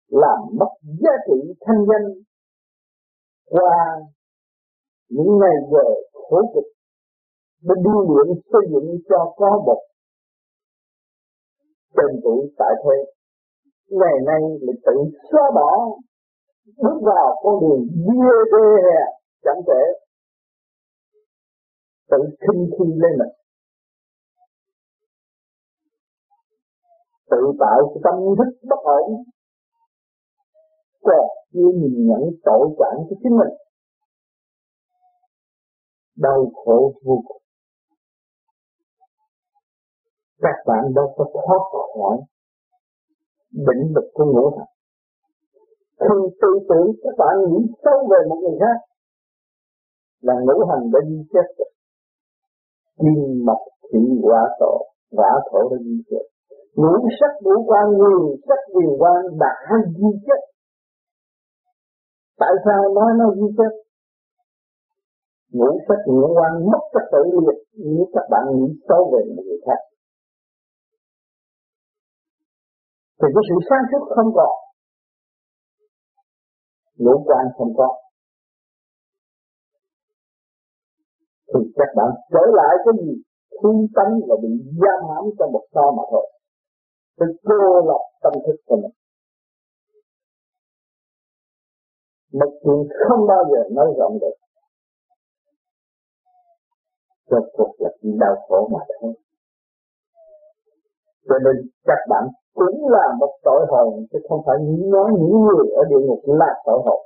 [0.08, 2.06] Làm mất giá trị thanh danh
[3.44, 3.76] Qua
[5.08, 6.64] những ngày giờ khổ cực
[7.62, 9.89] để đi luyện xây dựng cho có một
[12.00, 13.12] tên tuổi tại thế.
[14.00, 14.92] Ngày nay là tự
[15.32, 15.70] xóa bỏ,
[16.76, 19.00] bước vào con đường bia đê hè,
[19.44, 19.82] chẳng thể
[22.10, 23.34] tự khinh khi lên mình.
[27.30, 29.24] Tự tạo cái tâm thức bất ổn
[31.02, 33.54] còn chưa nhìn nhận tội quản của chính mình.
[36.16, 37.39] Đau khổ vô cùng
[40.42, 41.62] các bạn đâu có thoát
[41.94, 42.16] khỏi
[43.66, 44.72] bệnh lực của ngũ hành.
[46.00, 48.76] Khi tư tưởng các bạn nghĩ sâu về một người khác
[50.20, 51.70] là ngũ hành đã di chết rồi.
[52.98, 53.58] Kim mộc
[53.92, 54.74] thủy hỏa thổ
[55.16, 56.24] hỏa thổ đã di chết
[56.74, 59.54] ngũ sắc, ngũ quan, nguyên sắc quyền quan đã
[59.96, 60.40] di chết
[62.38, 63.72] tại sao nói nó di chết
[65.52, 69.42] ngũ sắc, ngũ quan mất các tự liệt nếu các bạn nghĩ sâu về một
[69.46, 69.89] người khác.
[73.22, 74.52] Thì cái sự sáng suốt không còn
[77.02, 77.88] ngũ quan không có.
[81.54, 83.12] Thì các bạn trở lại cái gì?
[83.50, 84.48] Khí tánh là bị
[84.82, 86.26] giam hãm trong một to mà thôi.
[87.18, 88.94] Cái cô lập tâm thức của mình.
[92.40, 94.36] Một chuyện không bao giờ nói rộng được.
[97.30, 99.12] Cho cuộc là chỉ đau khổ mà thôi.
[101.28, 104.56] Cho nên các bạn cũng là một tội hồn, chứ không phải
[104.94, 107.00] nói những người ở địa ngục là tội hồn.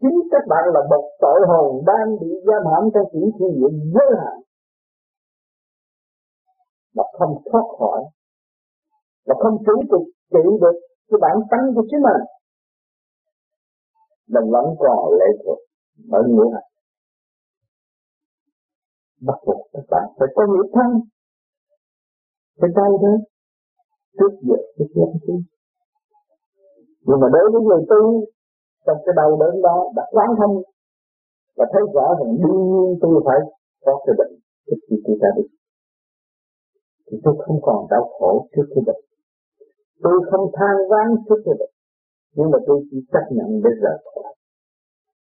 [0.00, 3.70] Chính các bạn là một tội hồn đang bị giam hãm trong những thiên địa
[3.94, 4.36] giới hạn.
[6.94, 8.04] Mà không thoát khỏi,
[9.26, 10.76] mà không chủ được trị được
[11.08, 12.22] cái bản tánh của chính mình.
[14.28, 15.58] Mình vẫn còn lệ thuộc,
[16.10, 16.68] bởi ngũ hành.
[19.26, 21.00] Bắt buộc các bạn phải có nghĩa thân.
[22.60, 23.35] Phải đau đớn
[24.18, 25.34] trước giờ trước lắm chứ
[27.06, 28.02] nhưng mà đối với người tu,
[28.86, 30.62] trong cái đau đớn đó, đã quán thông
[31.56, 33.38] và thấy rõ rằng đương nhiên tôi phải
[33.84, 34.32] có cái bệnh
[34.66, 35.42] trước khi tôi ra đi.
[37.06, 39.02] Thì tôi không còn đau khổ trước cái bệnh.
[40.02, 41.74] Tôi không than ván trước cái bệnh.
[42.36, 44.34] Nhưng mà tôi chỉ chấp nhận để rời khỏi.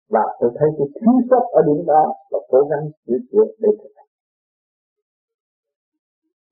[0.10, 3.70] Và tôi thấy cái thiếu sót ở điểm đó và cố gắng sửa chữa để
[3.82, 3.95] thực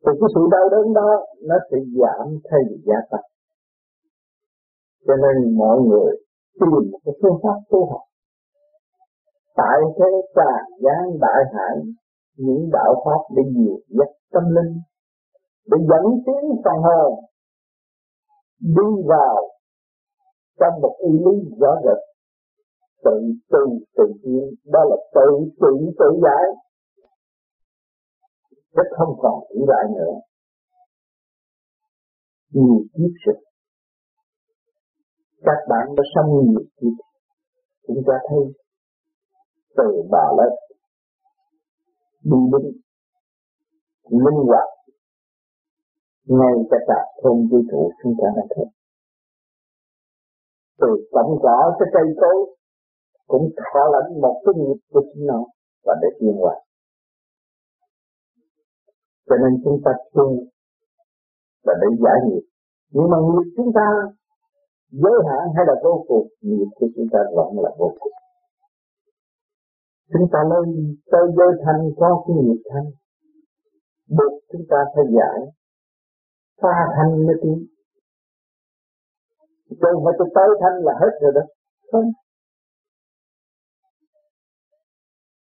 [0.04, 1.10] thì cái sự đau đớn đó
[1.48, 3.28] nó sẽ giảm thay vì gia tăng
[5.08, 6.12] cho nên mọi người
[6.60, 8.02] tìm một cái phương pháp tu học.
[9.56, 11.76] Tại thế tràn gian đại hải
[12.38, 14.74] những đạo pháp để dìu dắt tâm linh,
[15.72, 17.14] để dẫn tiến phần hồn
[18.60, 19.50] đi vào
[20.60, 22.00] trong một ý lý rõ rệt.
[23.04, 25.30] Tự tu tự nhiên đó là tự
[25.62, 26.46] tự tự giải
[28.76, 30.14] đất không còn nghĩ lại nữa.
[32.52, 33.38] Nhiều kiếp sức.
[35.42, 36.96] Các bạn đã sống nhiều kiếp.
[37.88, 38.40] Chúng ta thấy
[39.78, 40.54] từ bà lên
[42.24, 42.72] đi đứng
[44.12, 44.70] linh hoạt.
[46.26, 48.66] Ngay cả cả thôn quy trụ chúng ta đã thấy.
[50.80, 52.56] Từ tổng cỏ cái cây cối
[53.28, 55.44] cũng thỏa lãnh một cái nghiệp của chính nó
[55.86, 56.58] và để yên hoạt
[59.34, 60.28] cho nên chúng ta tu
[61.64, 62.46] là để giải nghiệp.
[62.94, 63.88] Nhưng mà nghiệp chúng ta,
[64.92, 68.14] giới hạn hay là vô cùng, nghiệp của chúng ta vẫn là vô cùng.
[70.14, 72.88] Chúng ta lên tới giới thanh có cái nghiệp thanh.
[74.18, 75.40] Buộc chúng ta phải giải,
[76.62, 77.66] pha thanh mới tiến.
[79.70, 81.42] Đừng phải tôi tới thanh là hết rồi đó.
[81.92, 82.12] Không.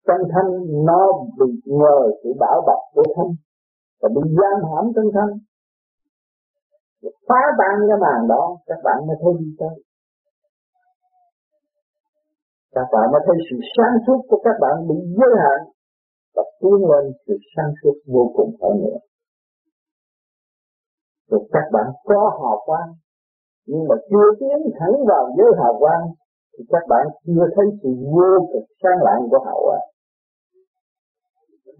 [0.07, 0.51] Trong thanh
[0.85, 1.01] nó
[1.39, 3.35] bị ngờ sự bảo bọc của thanh.
[4.01, 5.29] Và bị giam hãm trong thân.
[7.27, 9.75] Phá tan cái màn đó, Các bạn mới thấy đi tới.
[12.75, 15.59] Các bạn mới thấy sự sáng suốt của các bạn bị giới hạn
[16.35, 18.99] Và tiến lên sự sáng suốt vô cùng hơn nữa.
[21.29, 22.89] Rồi các bạn có hào quang,
[23.65, 26.03] nhưng mà chưa tiến thẳng vào giới hào quang,
[26.53, 29.87] thì các bạn chưa thấy sự vô cực sáng lạng của hào quang.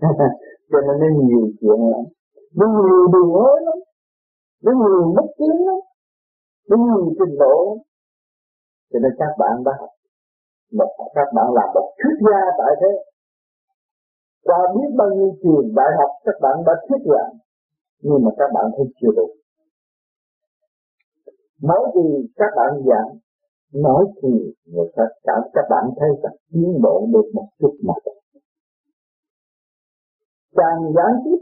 [0.72, 2.04] cho nên nó nhiều chuyện lắm.
[2.58, 3.78] Nó nhiều đường hối lắm.
[4.64, 5.80] Nó nhiều mất tiếng lắm.
[6.70, 7.78] Nó nhiều trình độ
[8.92, 9.90] cho nên các bạn đã học
[10.78, 12.92] một các bạn làm một thuyết gia tại thế.
[14.44, 17.34] Qua biết bao nhiêu trường đại học các bạn đã thuyết giảng
[18.04, 19.28] nhưng mà các bạn thấy chưa đủ
[21.62, 23.18] nói gì các bạn giảng,
[23.74, 24.30] nói thì
[24.66, 27.94] người ta cảm các bạn thấy rằng tiến bộ được một chút mà.
[28.06, 28.21] thôi.
[30.56, 31.42] Càng gián tiếp,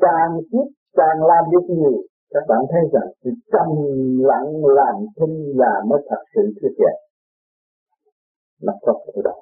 [0.00, 3.68] càng tiếp, càng làm được nhiều, các bạn thấy rằng sự trầm
[4.18, 7.00] lặng làm thinh là mới thật sự thuyết giảng.
[8.62, 9.34] Nó có cái đó.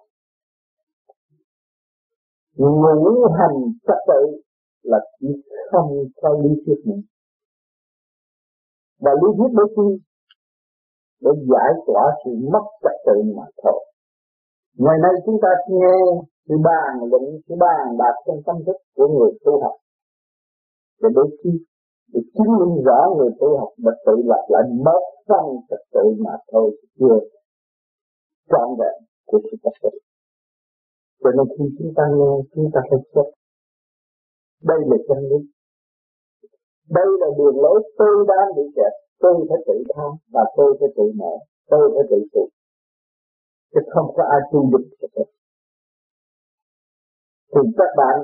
[2.57, 4.41] Ngũ hành trật tự
[4.83, 5.29] là chỉ
[5.71, 7.01] không có lý thuyết nữa
[9.01, 10.05] và lý thuyết để chi
[11.21, 13.85] để giải tỏa sự mất trật tự mà thôi
[14.85, 15.97] ngày nay chúng ta nghe
[16.47, 19.77] sự bàn luận sự bàn bạc trong tâm thức của người tu học.
[21.03, 21.51] Để đôi khi
[22.13, 26.05] để chứng minh rõ người tu học đã tự lập lại mất phần trật tự
[26.25, 27.19] mà thôi, chưa
[28.51, 28.95] trọn vẹn
[29.27, 29.99] của sự trật tự
[31.23, 33.29] cho nên khi chúng ta nghe, chúng ta phải xét.
[34.71, 35.41] đây là chân lý.
[36.99, 38.93] Đây là đường lối tôi đang bị kẹt.
[39.23, 41.33] Tôi phải tự tha và tôi phải tự mở.
[41.71, 42.49] Tôi phải tự phục
[43.73, 44.85] chứ không có ai tu được
[47.53, 48.17] thì các bạn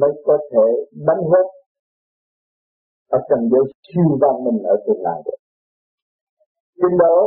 [0.00, 0.66] mới có thể
[1.06, 1.46] đánh hết
[3.08, 5.38] ở trần giới siêu văn minh ở tương lai được.
[6.76, 7.18] Trình độ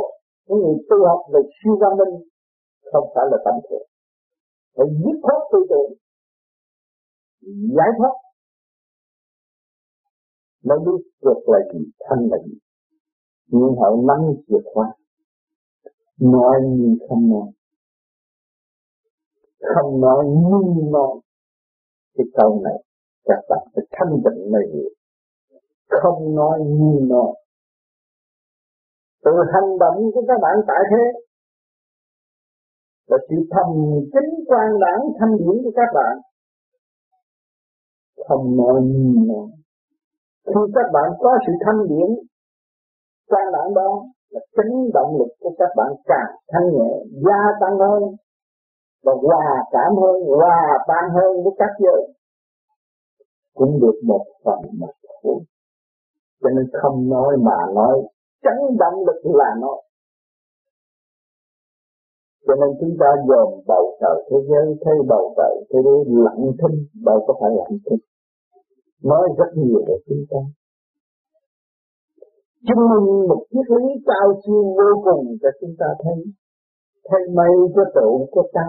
[0.46, 2.28] những người tu học về siêu văn minh
[2.92, 3.88] không phải là tầm thường.
[4.76, 5.92] Phải giết thoát tư tưởng,
[7.76, 8.14] giải thoát,
[10.64, 12.58] mới biết được là gì thanh là gì.
[13.46, 14.86] Nhưng họ nắm chìa khóa
[16.20, 17.52] nói nhưng không nói.
[19.74, 21.20] Không nói nhưng nói.
[22.14, 22.82] Cái câu này,
[23.24, 24.90] các bạn phải thanh tịnh này hiểu.
[25.88, 27.34] Không nói nhưng nói.
[29.24, 31.20] Từ hành động của các bạn tại thế.
[33.06, 33.68] Là sự thầm
[34.12, 36.18] chính quan đảng thanh điển của các bạn.
[38.28, 39.48] Không nói nhưng nói.
[40.46, 42.08] Khi các bạn có sự thanh điển,
[43.28, 44.04] quan đảng đó
[44.36, 46.92] là chính động lực của các bạn càng thanh nhẹ,
[47.24, 48.02] gia tăng hơn
[49.04, 52.02] và hòa cảm hơn, hòa tan hơn với các giới.
[53.54, 54.86] Cũng được một phần mà
[55.22, 55.38] thôi
[56.46, 57.94] cho nên không nói mà nói
[58.42, 59.82] chấn động lực là nói.
[62.46, 66.52] Cho nên chúng ta dòm bầu trời thế giới, thấy bầu trời thế giới lặng
[66.58, 67.98] thinh, đâu có phải lặng thinh.
[69.02, 70.38] Nói rất nhiều về chúng ta
[72.64, 76.24] chứng minh một triết lý cao siêu vô cùng cho chúng ta thấy.
[77.10, 78.68] Thay mây cho trụ của ta.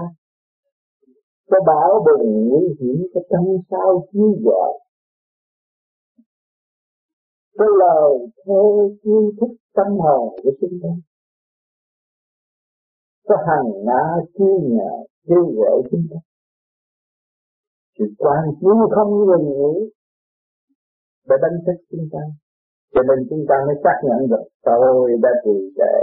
[1.49, 4.79] Cho bảo bùng nguy hiểm cho trăm sao chiếu dọi.
[7.57, 8.11] Cái lời
[8.45, 8.61] thơ
[9.01, 10.89] yêu thích tâm hồn của chúng ta.
[13.27, 14.03] Có hàng ngã
[14.37, 14.89] chiêu nhà
[15.27, 16.17] kêu gọi chúng ta.
[17.99, 19.89] Sự quan chiếu không ngừng nghỉ.
[21.29, 22.19] Để đánh thức chúng ta
[22.93, 25.95] cho nên chúng ta mới xác nhận được, tôi đã trì trệ.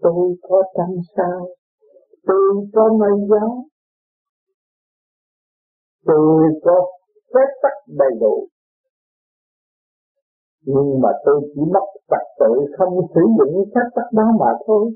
[0.00, 1.48] Tôi có trăng sao?
[2.26, 3.66] Tôi có mây gió
[6.06, 6.86] tôi có
[7.34, 8.48] phép tắc đầy đủ.
[10.60, 14.92] Nhưng mà tôi chỉ mất trật tự không sử dụng phép tắc đó mà thôi.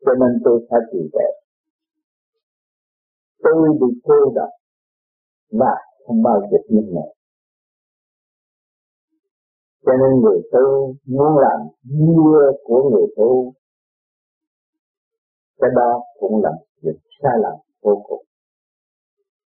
[0.00, 1.28] Cho nên tôi phải trì trệ.
[3.42, 4.50] Tôi bị cô độc
[5.50, 5.74] và
[6.06, 7.14] không bao giờ như này
[9.90, 11.60] cho nên người tu muốn làm
[11.98, 13.52] vua của người tu,
[15.60, 16.50] cái đó cũng là
[16.82, 18.24] việc sai lầm vô cùng.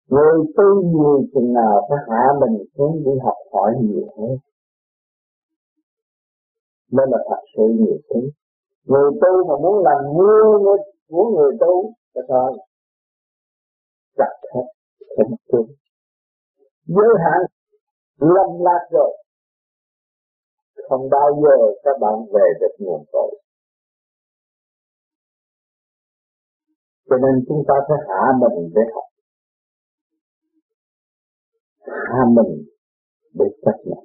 [0.09, 4.39] Người tu nhiều chừng nào phải hạ mình xuống đi học hỏi nhiều hơn.
[6.93, 8.21] Nên là thật sự nhiều thứ.
[8.85, 10.77] Người tu mà muốn làm vua
[11.09, 12.59] của người tu cho thôi
[14.17, 14.67] chặt hết,
[15.17, 15.67] không tu
[16.87, 17.41] giới hạn
[18.19, 19.24] lầm lạc rồi
[20.89, 23.31] không bao giờ các bạn về được nguồn cội.
[27.09, 29.05] Cho nên chúng ta phải hạ mình để học.
[31.81, 32.53] Hạ mình
[33.39, 34.05] để chấp nhận.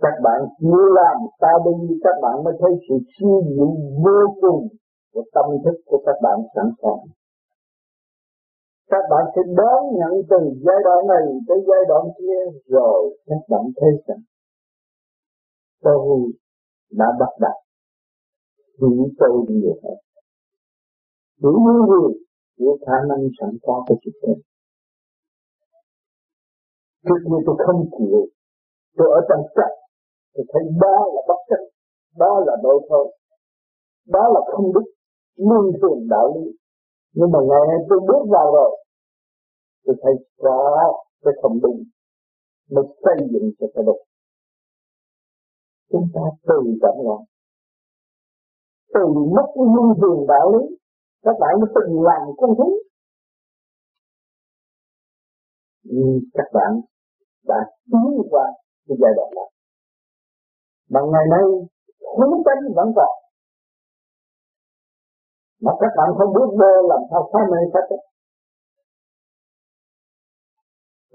[0.00, 3.70] Các bạn chưa làm ta đi, các bạn mới thấy sự siêu diệu
[4.04, 4.68] vô cùng
[5.12, 7.02] của tâm thức của các bạn sẵn sàng.
[8.90, 13.42] Các bạn sẽ đón nhận từ giai đoạn này tới giai đoạn kia, rồi các
[13.48, 14.22] bạn thấy rằng
[15.86, 16.32] tôi
[17.00, 17.56] đã bắt đặt.
[18.80, 19.98] Hiểu tôi nhiều hơn
[21.42, 22.04] hiểu như gì
[22.58, 24.40] hiểu khả năng sẵn có của chính mình
[27.06, 28.22] trước kia tôi không chịu,
[28.96, 29.76] tôi ở trong trạch
[30.34, 31.62] tôi thấy đó là bất chấp,
[32.16, 33.16] đó là đôi thôi.
[34.06, 34.86] Đó là không biết
[35.36, 36.50] luân thường đạo lý.
[37.14, 38.70] Nhưng mà ngày nay tôi bước vào rồi,
[39.84, 40.92] tôi thấy có
[41.24, 41.82] cái không đúng.
[42.70, 44.05] Mới xây dựng cho cái đúng
[45.90, 47.22] chúng ta từ trọng lại
[48.94, 49.04] từ
[49.36, 50.76] mất cái luân thường đạo lý
[51.22, 52.68] các bạn mới từng làm con thú?
[55.82, 56.70] Nhưng các bạn
[57.44, 57.58] đã
[57.90, 58.46] tiến qua
[58.86, 59.50] cái giai đoạn này.
[60.92, 61.44] Mà ngày nay
[62.18, 63.12] hứng tánh vẫn còn.
[65.64, 67.96] Mà các bạn không biết vô làm sao phá mê hết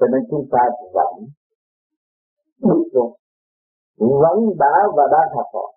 [0.01, 0.59] cho nên chúng ta
[0.93, 1.13] vẫn
[2.59, 3.20] biết rồi
[4.21, 5.71] vẫn đã và đang học hỏi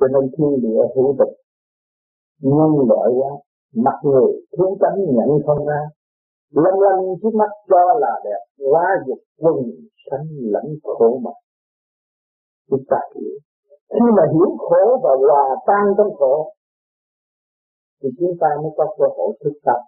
[0.00, 1.34] cho nên thiên địa hữu tình
[2.40, 3.30] nhân loại quá
[3.84, 5.80] mặt người thiếu tánh nhận không ra
[6.50, 9.54] lanh lanh trước mắt cho là đẹp quá dục quân
[10.10, 11.30] sanh lẫn khổ mà.
[12.70, 13.34] Chúng ta hiểu.
[13.90, 16.52] Khi mà hiểu khổ và hòa tan trong khổ,
[18.02, 19.80] thì chúng ta mới có cơ hội thức tâm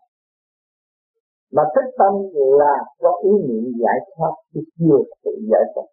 [1.52, 2.12] mà thức tâm
[2.60, 5.86] là có ý niệm giải thoát, chứ chưa tự giải thoát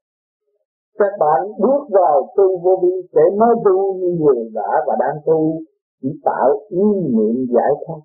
[0.99, 5.17] các bạn bước vào tu vô vi để mới tu như người đã và đang
[5.25, 5.59] tu,
[6.01, 6.83] chỉ tạo ý
[7.15, 8.01] niệm giải thoát.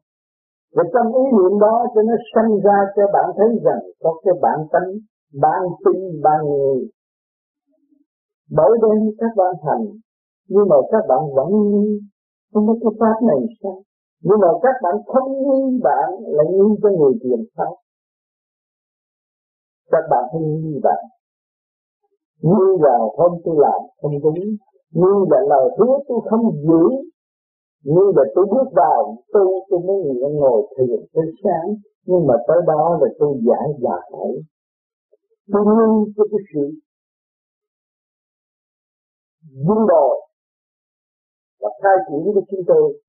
[0.76, 4.34] Và trong ý niệm đó, cho nó sanh ra cho bạn thấy rằng có cái
[4.42, 4.90] bản tánh
[5.42, 6.88] ban tin ban người.
[8.50, 9.84] Bởi đây các bạn thành
[10.48, 12.00] nhưng mà các bạn vẫn nghi.
[12.52, 13.82] Không có cái pháp này sao?
[14.22, 17.72] Nhưng mà các bạn không nghi bạn lại nghi cho người tiền pháp
[19.90, 21.02] các bạn không nghi bạn
[22.40, 24.56] như vào hôm tôi làm, không đúng
[24.90, 26.84] như là lời hứa tôi không giữ.
[27.84, 29.96] Như là tôi bước vào tu tôi mới
[30.32, 31.74] ngồi thiền tới sáng.
[32.06, 34.10] Nhưng mà tới đó là tôi giải giải
[35.52, 36.64] tôi ngưng cho cái sự
[39.66, 40.28] vun đồi
[41.60, 43.02] và khai triển của chúng tôi.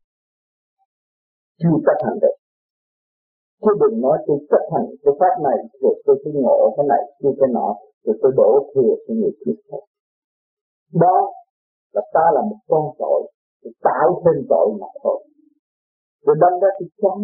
[1.60, 2.36] Chưa chấp hành được.
[3.62, 7.02] Chứ đừng nói tôi chấp hành cái pháp này, rồi tôi cứ ngộ cái này
[7.24, 9.84] chưa cái nọ rồi tôi đổ thừa cho người kia khác
[10.94, 11.18] đó
[11.94, 13.32] là ta là một con tội
[13.64, 15.28] tôi tạo thêm tội mà thôi.
[16.26, 17.20] Rồi đâm ra tôi chán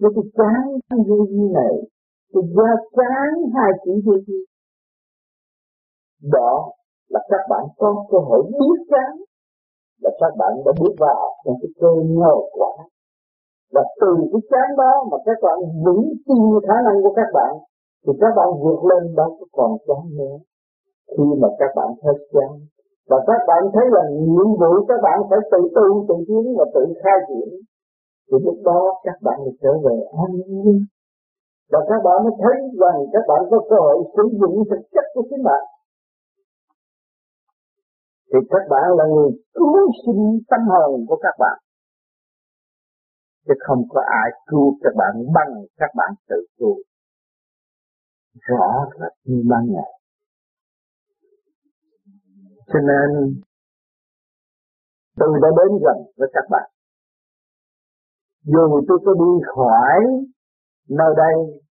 [0.00, 1.74] nếu tôi chán cái vô như này
[2.32, 4.44] tôi ra chán hai chữ vô như
[6.36, 6.72] đó
[7.08, 9.12] là các bạn có cơ hội biết chán,
[10.02, 12.72] là các bạn đã bước vào trong cái cơ nhờ quả.
[13.72, 17.52] Và từ cái chán đó mà các bạn vững tin khả năng của các bạn
[18.06, 20.36] thì các bạn vượt lên đó có còn chán nữa
[21.12, 22.52] khi mà các bạn hết chán
[23.10, 26.64] và các bạn thấy là nhiệm vụ các bạn phải tự tu tự tiến và
[26.74, 27.48] tự khai triển
[28.28, 30.78] thì lúc đó các bạn được trở về an nhiên
[31.72, 35.04] và các bạn mới thấy rằng các bạn có cơ hội sử dụng thực chất
[35.14, 35.64] của chính bạn
[38.32, 39.76] thì các bạn là người cứu
[40.06, 41.58] sinh tâm hồn của các bạn
[43.46, 46.76] chứ không có ai cứu các bạn bằng các bạn tự cứu
[48.34, 49.92] rõ rệt như ban ngày.
[52.66, 53.40] Cho nên
[55.16, 56.70] tôi đã đến gần với các bạn.
[58.44, 60.00] Dù tôi có đi khỏi
[60.88, 61.62] nơi đây,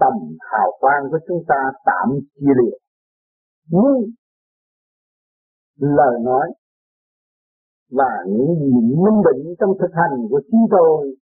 [0.00, 2.84] tầm hào quang của chúng ta tạm chia liệt
[3.66, 4.12] nhưng,
[5.76, 6.46] lời nói
[7.90, 11.16] và những gì minh định trong thực hành của chúng tôi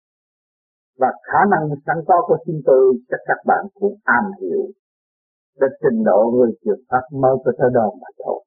[1.01, 4.63] và khả năng sẵn có của chúng tôi chắc các bạn cũng am hiểu
[5.61, 8.45] đến trình độ người truyền pháp mới có tới đó mà thôi.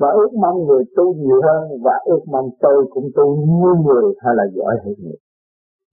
[0.00, 4.14] Và ước mong người tu nhiều hơn và ước mong tôi cũng tu như người
[4.22, 5.18] hay là giỏi hơn người.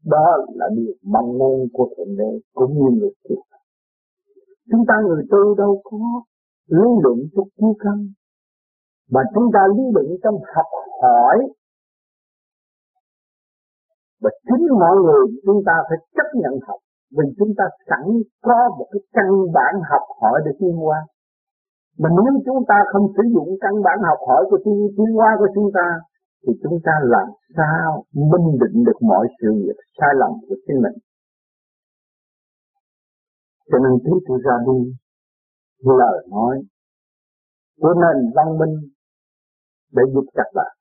[0.05, 3.39] Đó là điều mong muốn của Thượng Đế cũng như người truyền
[4.71, 5.97] Chúng ta người tu đâu có
[6.67, 8.07] lý luận chút chi căn
[9.11, 10.65] mà chúng ta lý luận trong học
[11.01, 11.37] hỏi
[14.47, 16.79] chính mọi người chúng ta phải chấp nhận học.
[17.17, 18.03] Vì chúng ta sẵn
[18.47, 20.99] có một cái căn bản học hỏi để tiến qua
[22.01, 25.29] mà nếu chúng ta không sử dụng căn bản học hỏi của tiến, tiến hóa
[25.39, 25.87] của chúng ta
[26.43, 27.27] thì chúng ta làm
[27.57, 30.97] sao minh định được mọi sự việc sai lầm của chính mình?
[33.69, 34.79] Cho nên chúng tôi ra đi
[35.79, 36.61] lời nói
[37.81, 38.75] của nền văn minh
[39.91, 40.71] để giúp các bạn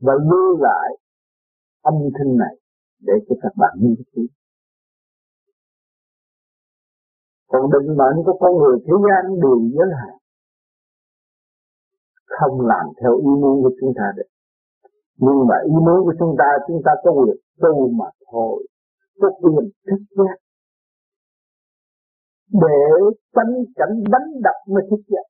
[0.00, 0.88] và lưu lại
[1.82, 2.54] âm thanh này
[3.00, 4.26] để cho các bạn nghiên cứu.
[7.46, 10.14] Còn định mệnh của con người thế gian đều giới hạn.
[12.26, 14.28] Không làm theo ý muốn của chúng ta được.
[15.16, 18.66] Nhưng mà ý muốn của chúng ta, chúng ta có quyền tu mà thôi.
[19.20, 20.36] Có quyền thức giác.
[22.52, 22.80] Để
[23.34, 25.26] tránh cảnh đánh đập mới thức giác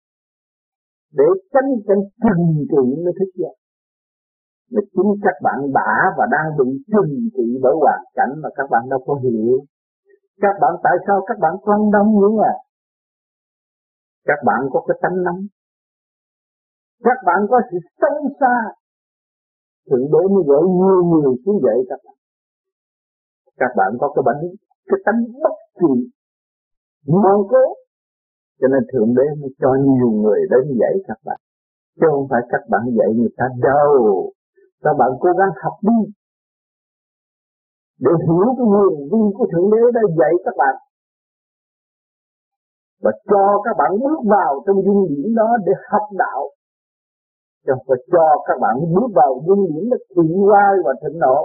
[1.19, 3.55] để tránh cảnh trừng trị mới thức giác
[4.73, 8.67] mà chính các bạn đã và đang bị trừng trị bởi hoàn cảnh mà các
[8.71, 9.65] bạn đâu có hiểu.
[10.41, 12.55] Các bạn, tại sao các bạn quan đông như à
[14.27, 15.43] các bạn có cái tánh nóng.
[17.05, 18.57] Các bạn có sự sâu xa.
[19.91, 22.17] Thượng đế mới gửi nhiều người xuống dậy các bạn.
[23.57, 24.41] Các bạn có cái bệnh
[24.87, 25.93] cái tánh bất kỳ.
[27.07, 27.65] Ngoan cố.
[28.61, 31.41] Cho nên Thượng Đế mới cho nhiều người đến dạy các bạn.
[32.01, 34.33] Chứ không phải các bạn dạy người ta đâu.
[34.85, 35.99] Các bạn cố gắng học đi.
[38.05, 40.75] Để hiểu cái nguồn vi của Thượng Đế đã dạy các bạn.
[43.03, 46.41] Và cho các bạn bước vào trong dung điển đó để học đạo.
[47.67, 51.39] và phải cho các bạn bước vào dung điển để thiện quay và thịnh nộ.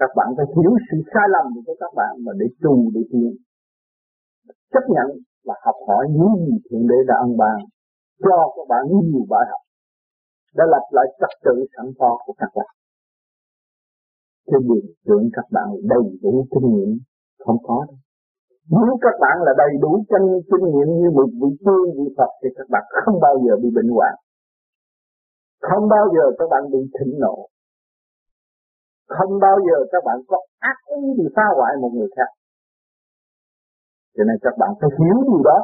[0.00, 3.32] Các bạn phải hiểu sự sai lầm của các bạn mà để trù để tiến
[4.72, 5.08] chấp nhận
[5.46, 7.58] và học hỏi những gì Thượng Đế đã ân ban
[8.24, 9.60] cho các bạn nhiều bài học
[10.58, 12.70] đã lập lại trật tự sẵn có của các bạn.
[14.46, 16.90] Trên điều tưởng các bạn đầy đủ kinh nghiệm,
[17.44, 17.98] không có đâu.
[18.70, 22.30] Nếu các bạn là đầy đủ chân kinh nghiệm như một vị tiên vị Phật,
[22.40, 24.14] thì các bạn không bao giờ bị bệnh hoạn.
[25.68, 27.36] Không bao giờ các bạn bị thịnh nộ.
[29.16, 32.30] Không bao giờ các bạn có ác ý bị phá hoại một người khác.
[34.16, 35.58] Cho nên các bạn phải hiểu điều đó.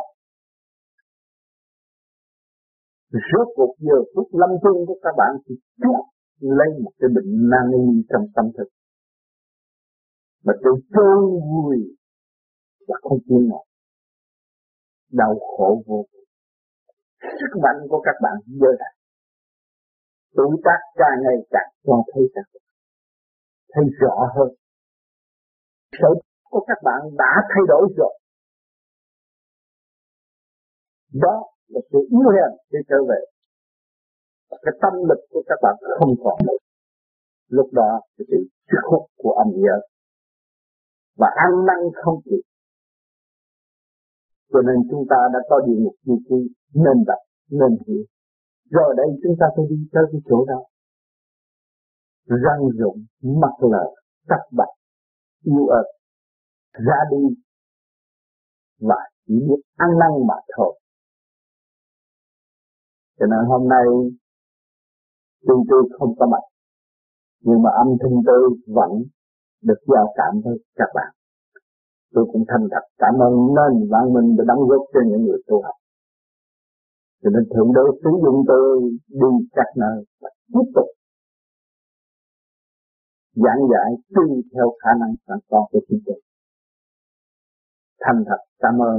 [3.11, 6.07] Rốt cuộc giờ phút lâm chung của các bạn thì chuốc
[6.41, 8.69] lấy một cái bệnh nan y trong tâm thức.
[10.45, 11.77] Mà tôi trôi vui
[12.89, 13.65] và không chịu nổi.
[15.13, 16.25] Đau khổ vô cùng.
[17.21, 18.93] Sức mạnh của các bạn giờ đây.
[20.37, 22.63] Tuổi tác càng ngày càng cho thấy rằng.
[23.73, 24.49] Thấy rõ hơn.
[25.93, 26.09] Sở
[26.51, 28.19] của các bạn đã thay đổi rồi
[31.23, 33.21] đó và sự yếu hèn sẽ trở về.
[34.51, 36.59] Và cái tâm lực của các bạn không còn nữa.
[37.49, 38.39] Lúc đó, cái sự
[38.71, 39.77] sức hút của âm nhớ
[41.17, 42.43] và ăn năn không kịp.
[44.53, 48.05] Cho nên chúng ta đã có địa ngục duy trì, nên đặt nên hiểu.
[48.71, 50.61] Rồi đây chúng ta phải đi tới cái chỗ đó.
[52.27, 53.85] Răng rụng, mặt lờ
[54.29, 54.73] tắt bạc,
[55.43, 55.85] yêu ớt,
[56.73, 57.37] ra đi.
[58.81, 58.97] Và
[59.27, 60.79] chỉ biết ăn năn mà thôi
[63.19, 63.87] cho nên hôm nay,
[65.47, 66.45] tuy tôi không có mặt,
[67.41, 68.91] nhưng mà âm thanh tôi vẫn
[69.63, 71.11] được giao cảm với các bạn.
[72.15, 75.41] Tôi cũng thành thật cảm ơn nên bạn mình đã đóng góp cho những người
[75.47, 75.75] tu học.
[77.23, 80.89] Cho nên thượng đế sử dụng tôi đi các nơi và tiếp tục
[83.45, 86.21] giảng giải tùy theo khả năng sẵn có của chúng tôi.
[88.01, 88.99] Thành thật cảm ơn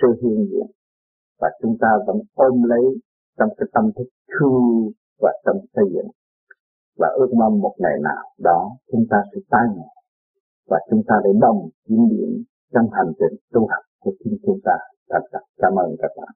[0.00, 0.77] sự hiện diện
[1.40, 2.84] và chúng ta vẫn ôm lấy
[3.38, 4.90] trong cái tâm thức thương
[5.22, 6.10] và tâm xây dựng
[6.98, 9.88] và ước mong một ngày nào đó chúng ta sẽ tái ngộ
[10.70, 14.58] và chúng ta để đồng chiếm điểm trong hành trình tu học của chính chúng
[14.64, 14.76] ta.
[15.10, 16.34] Thật cảm ơn các bạn.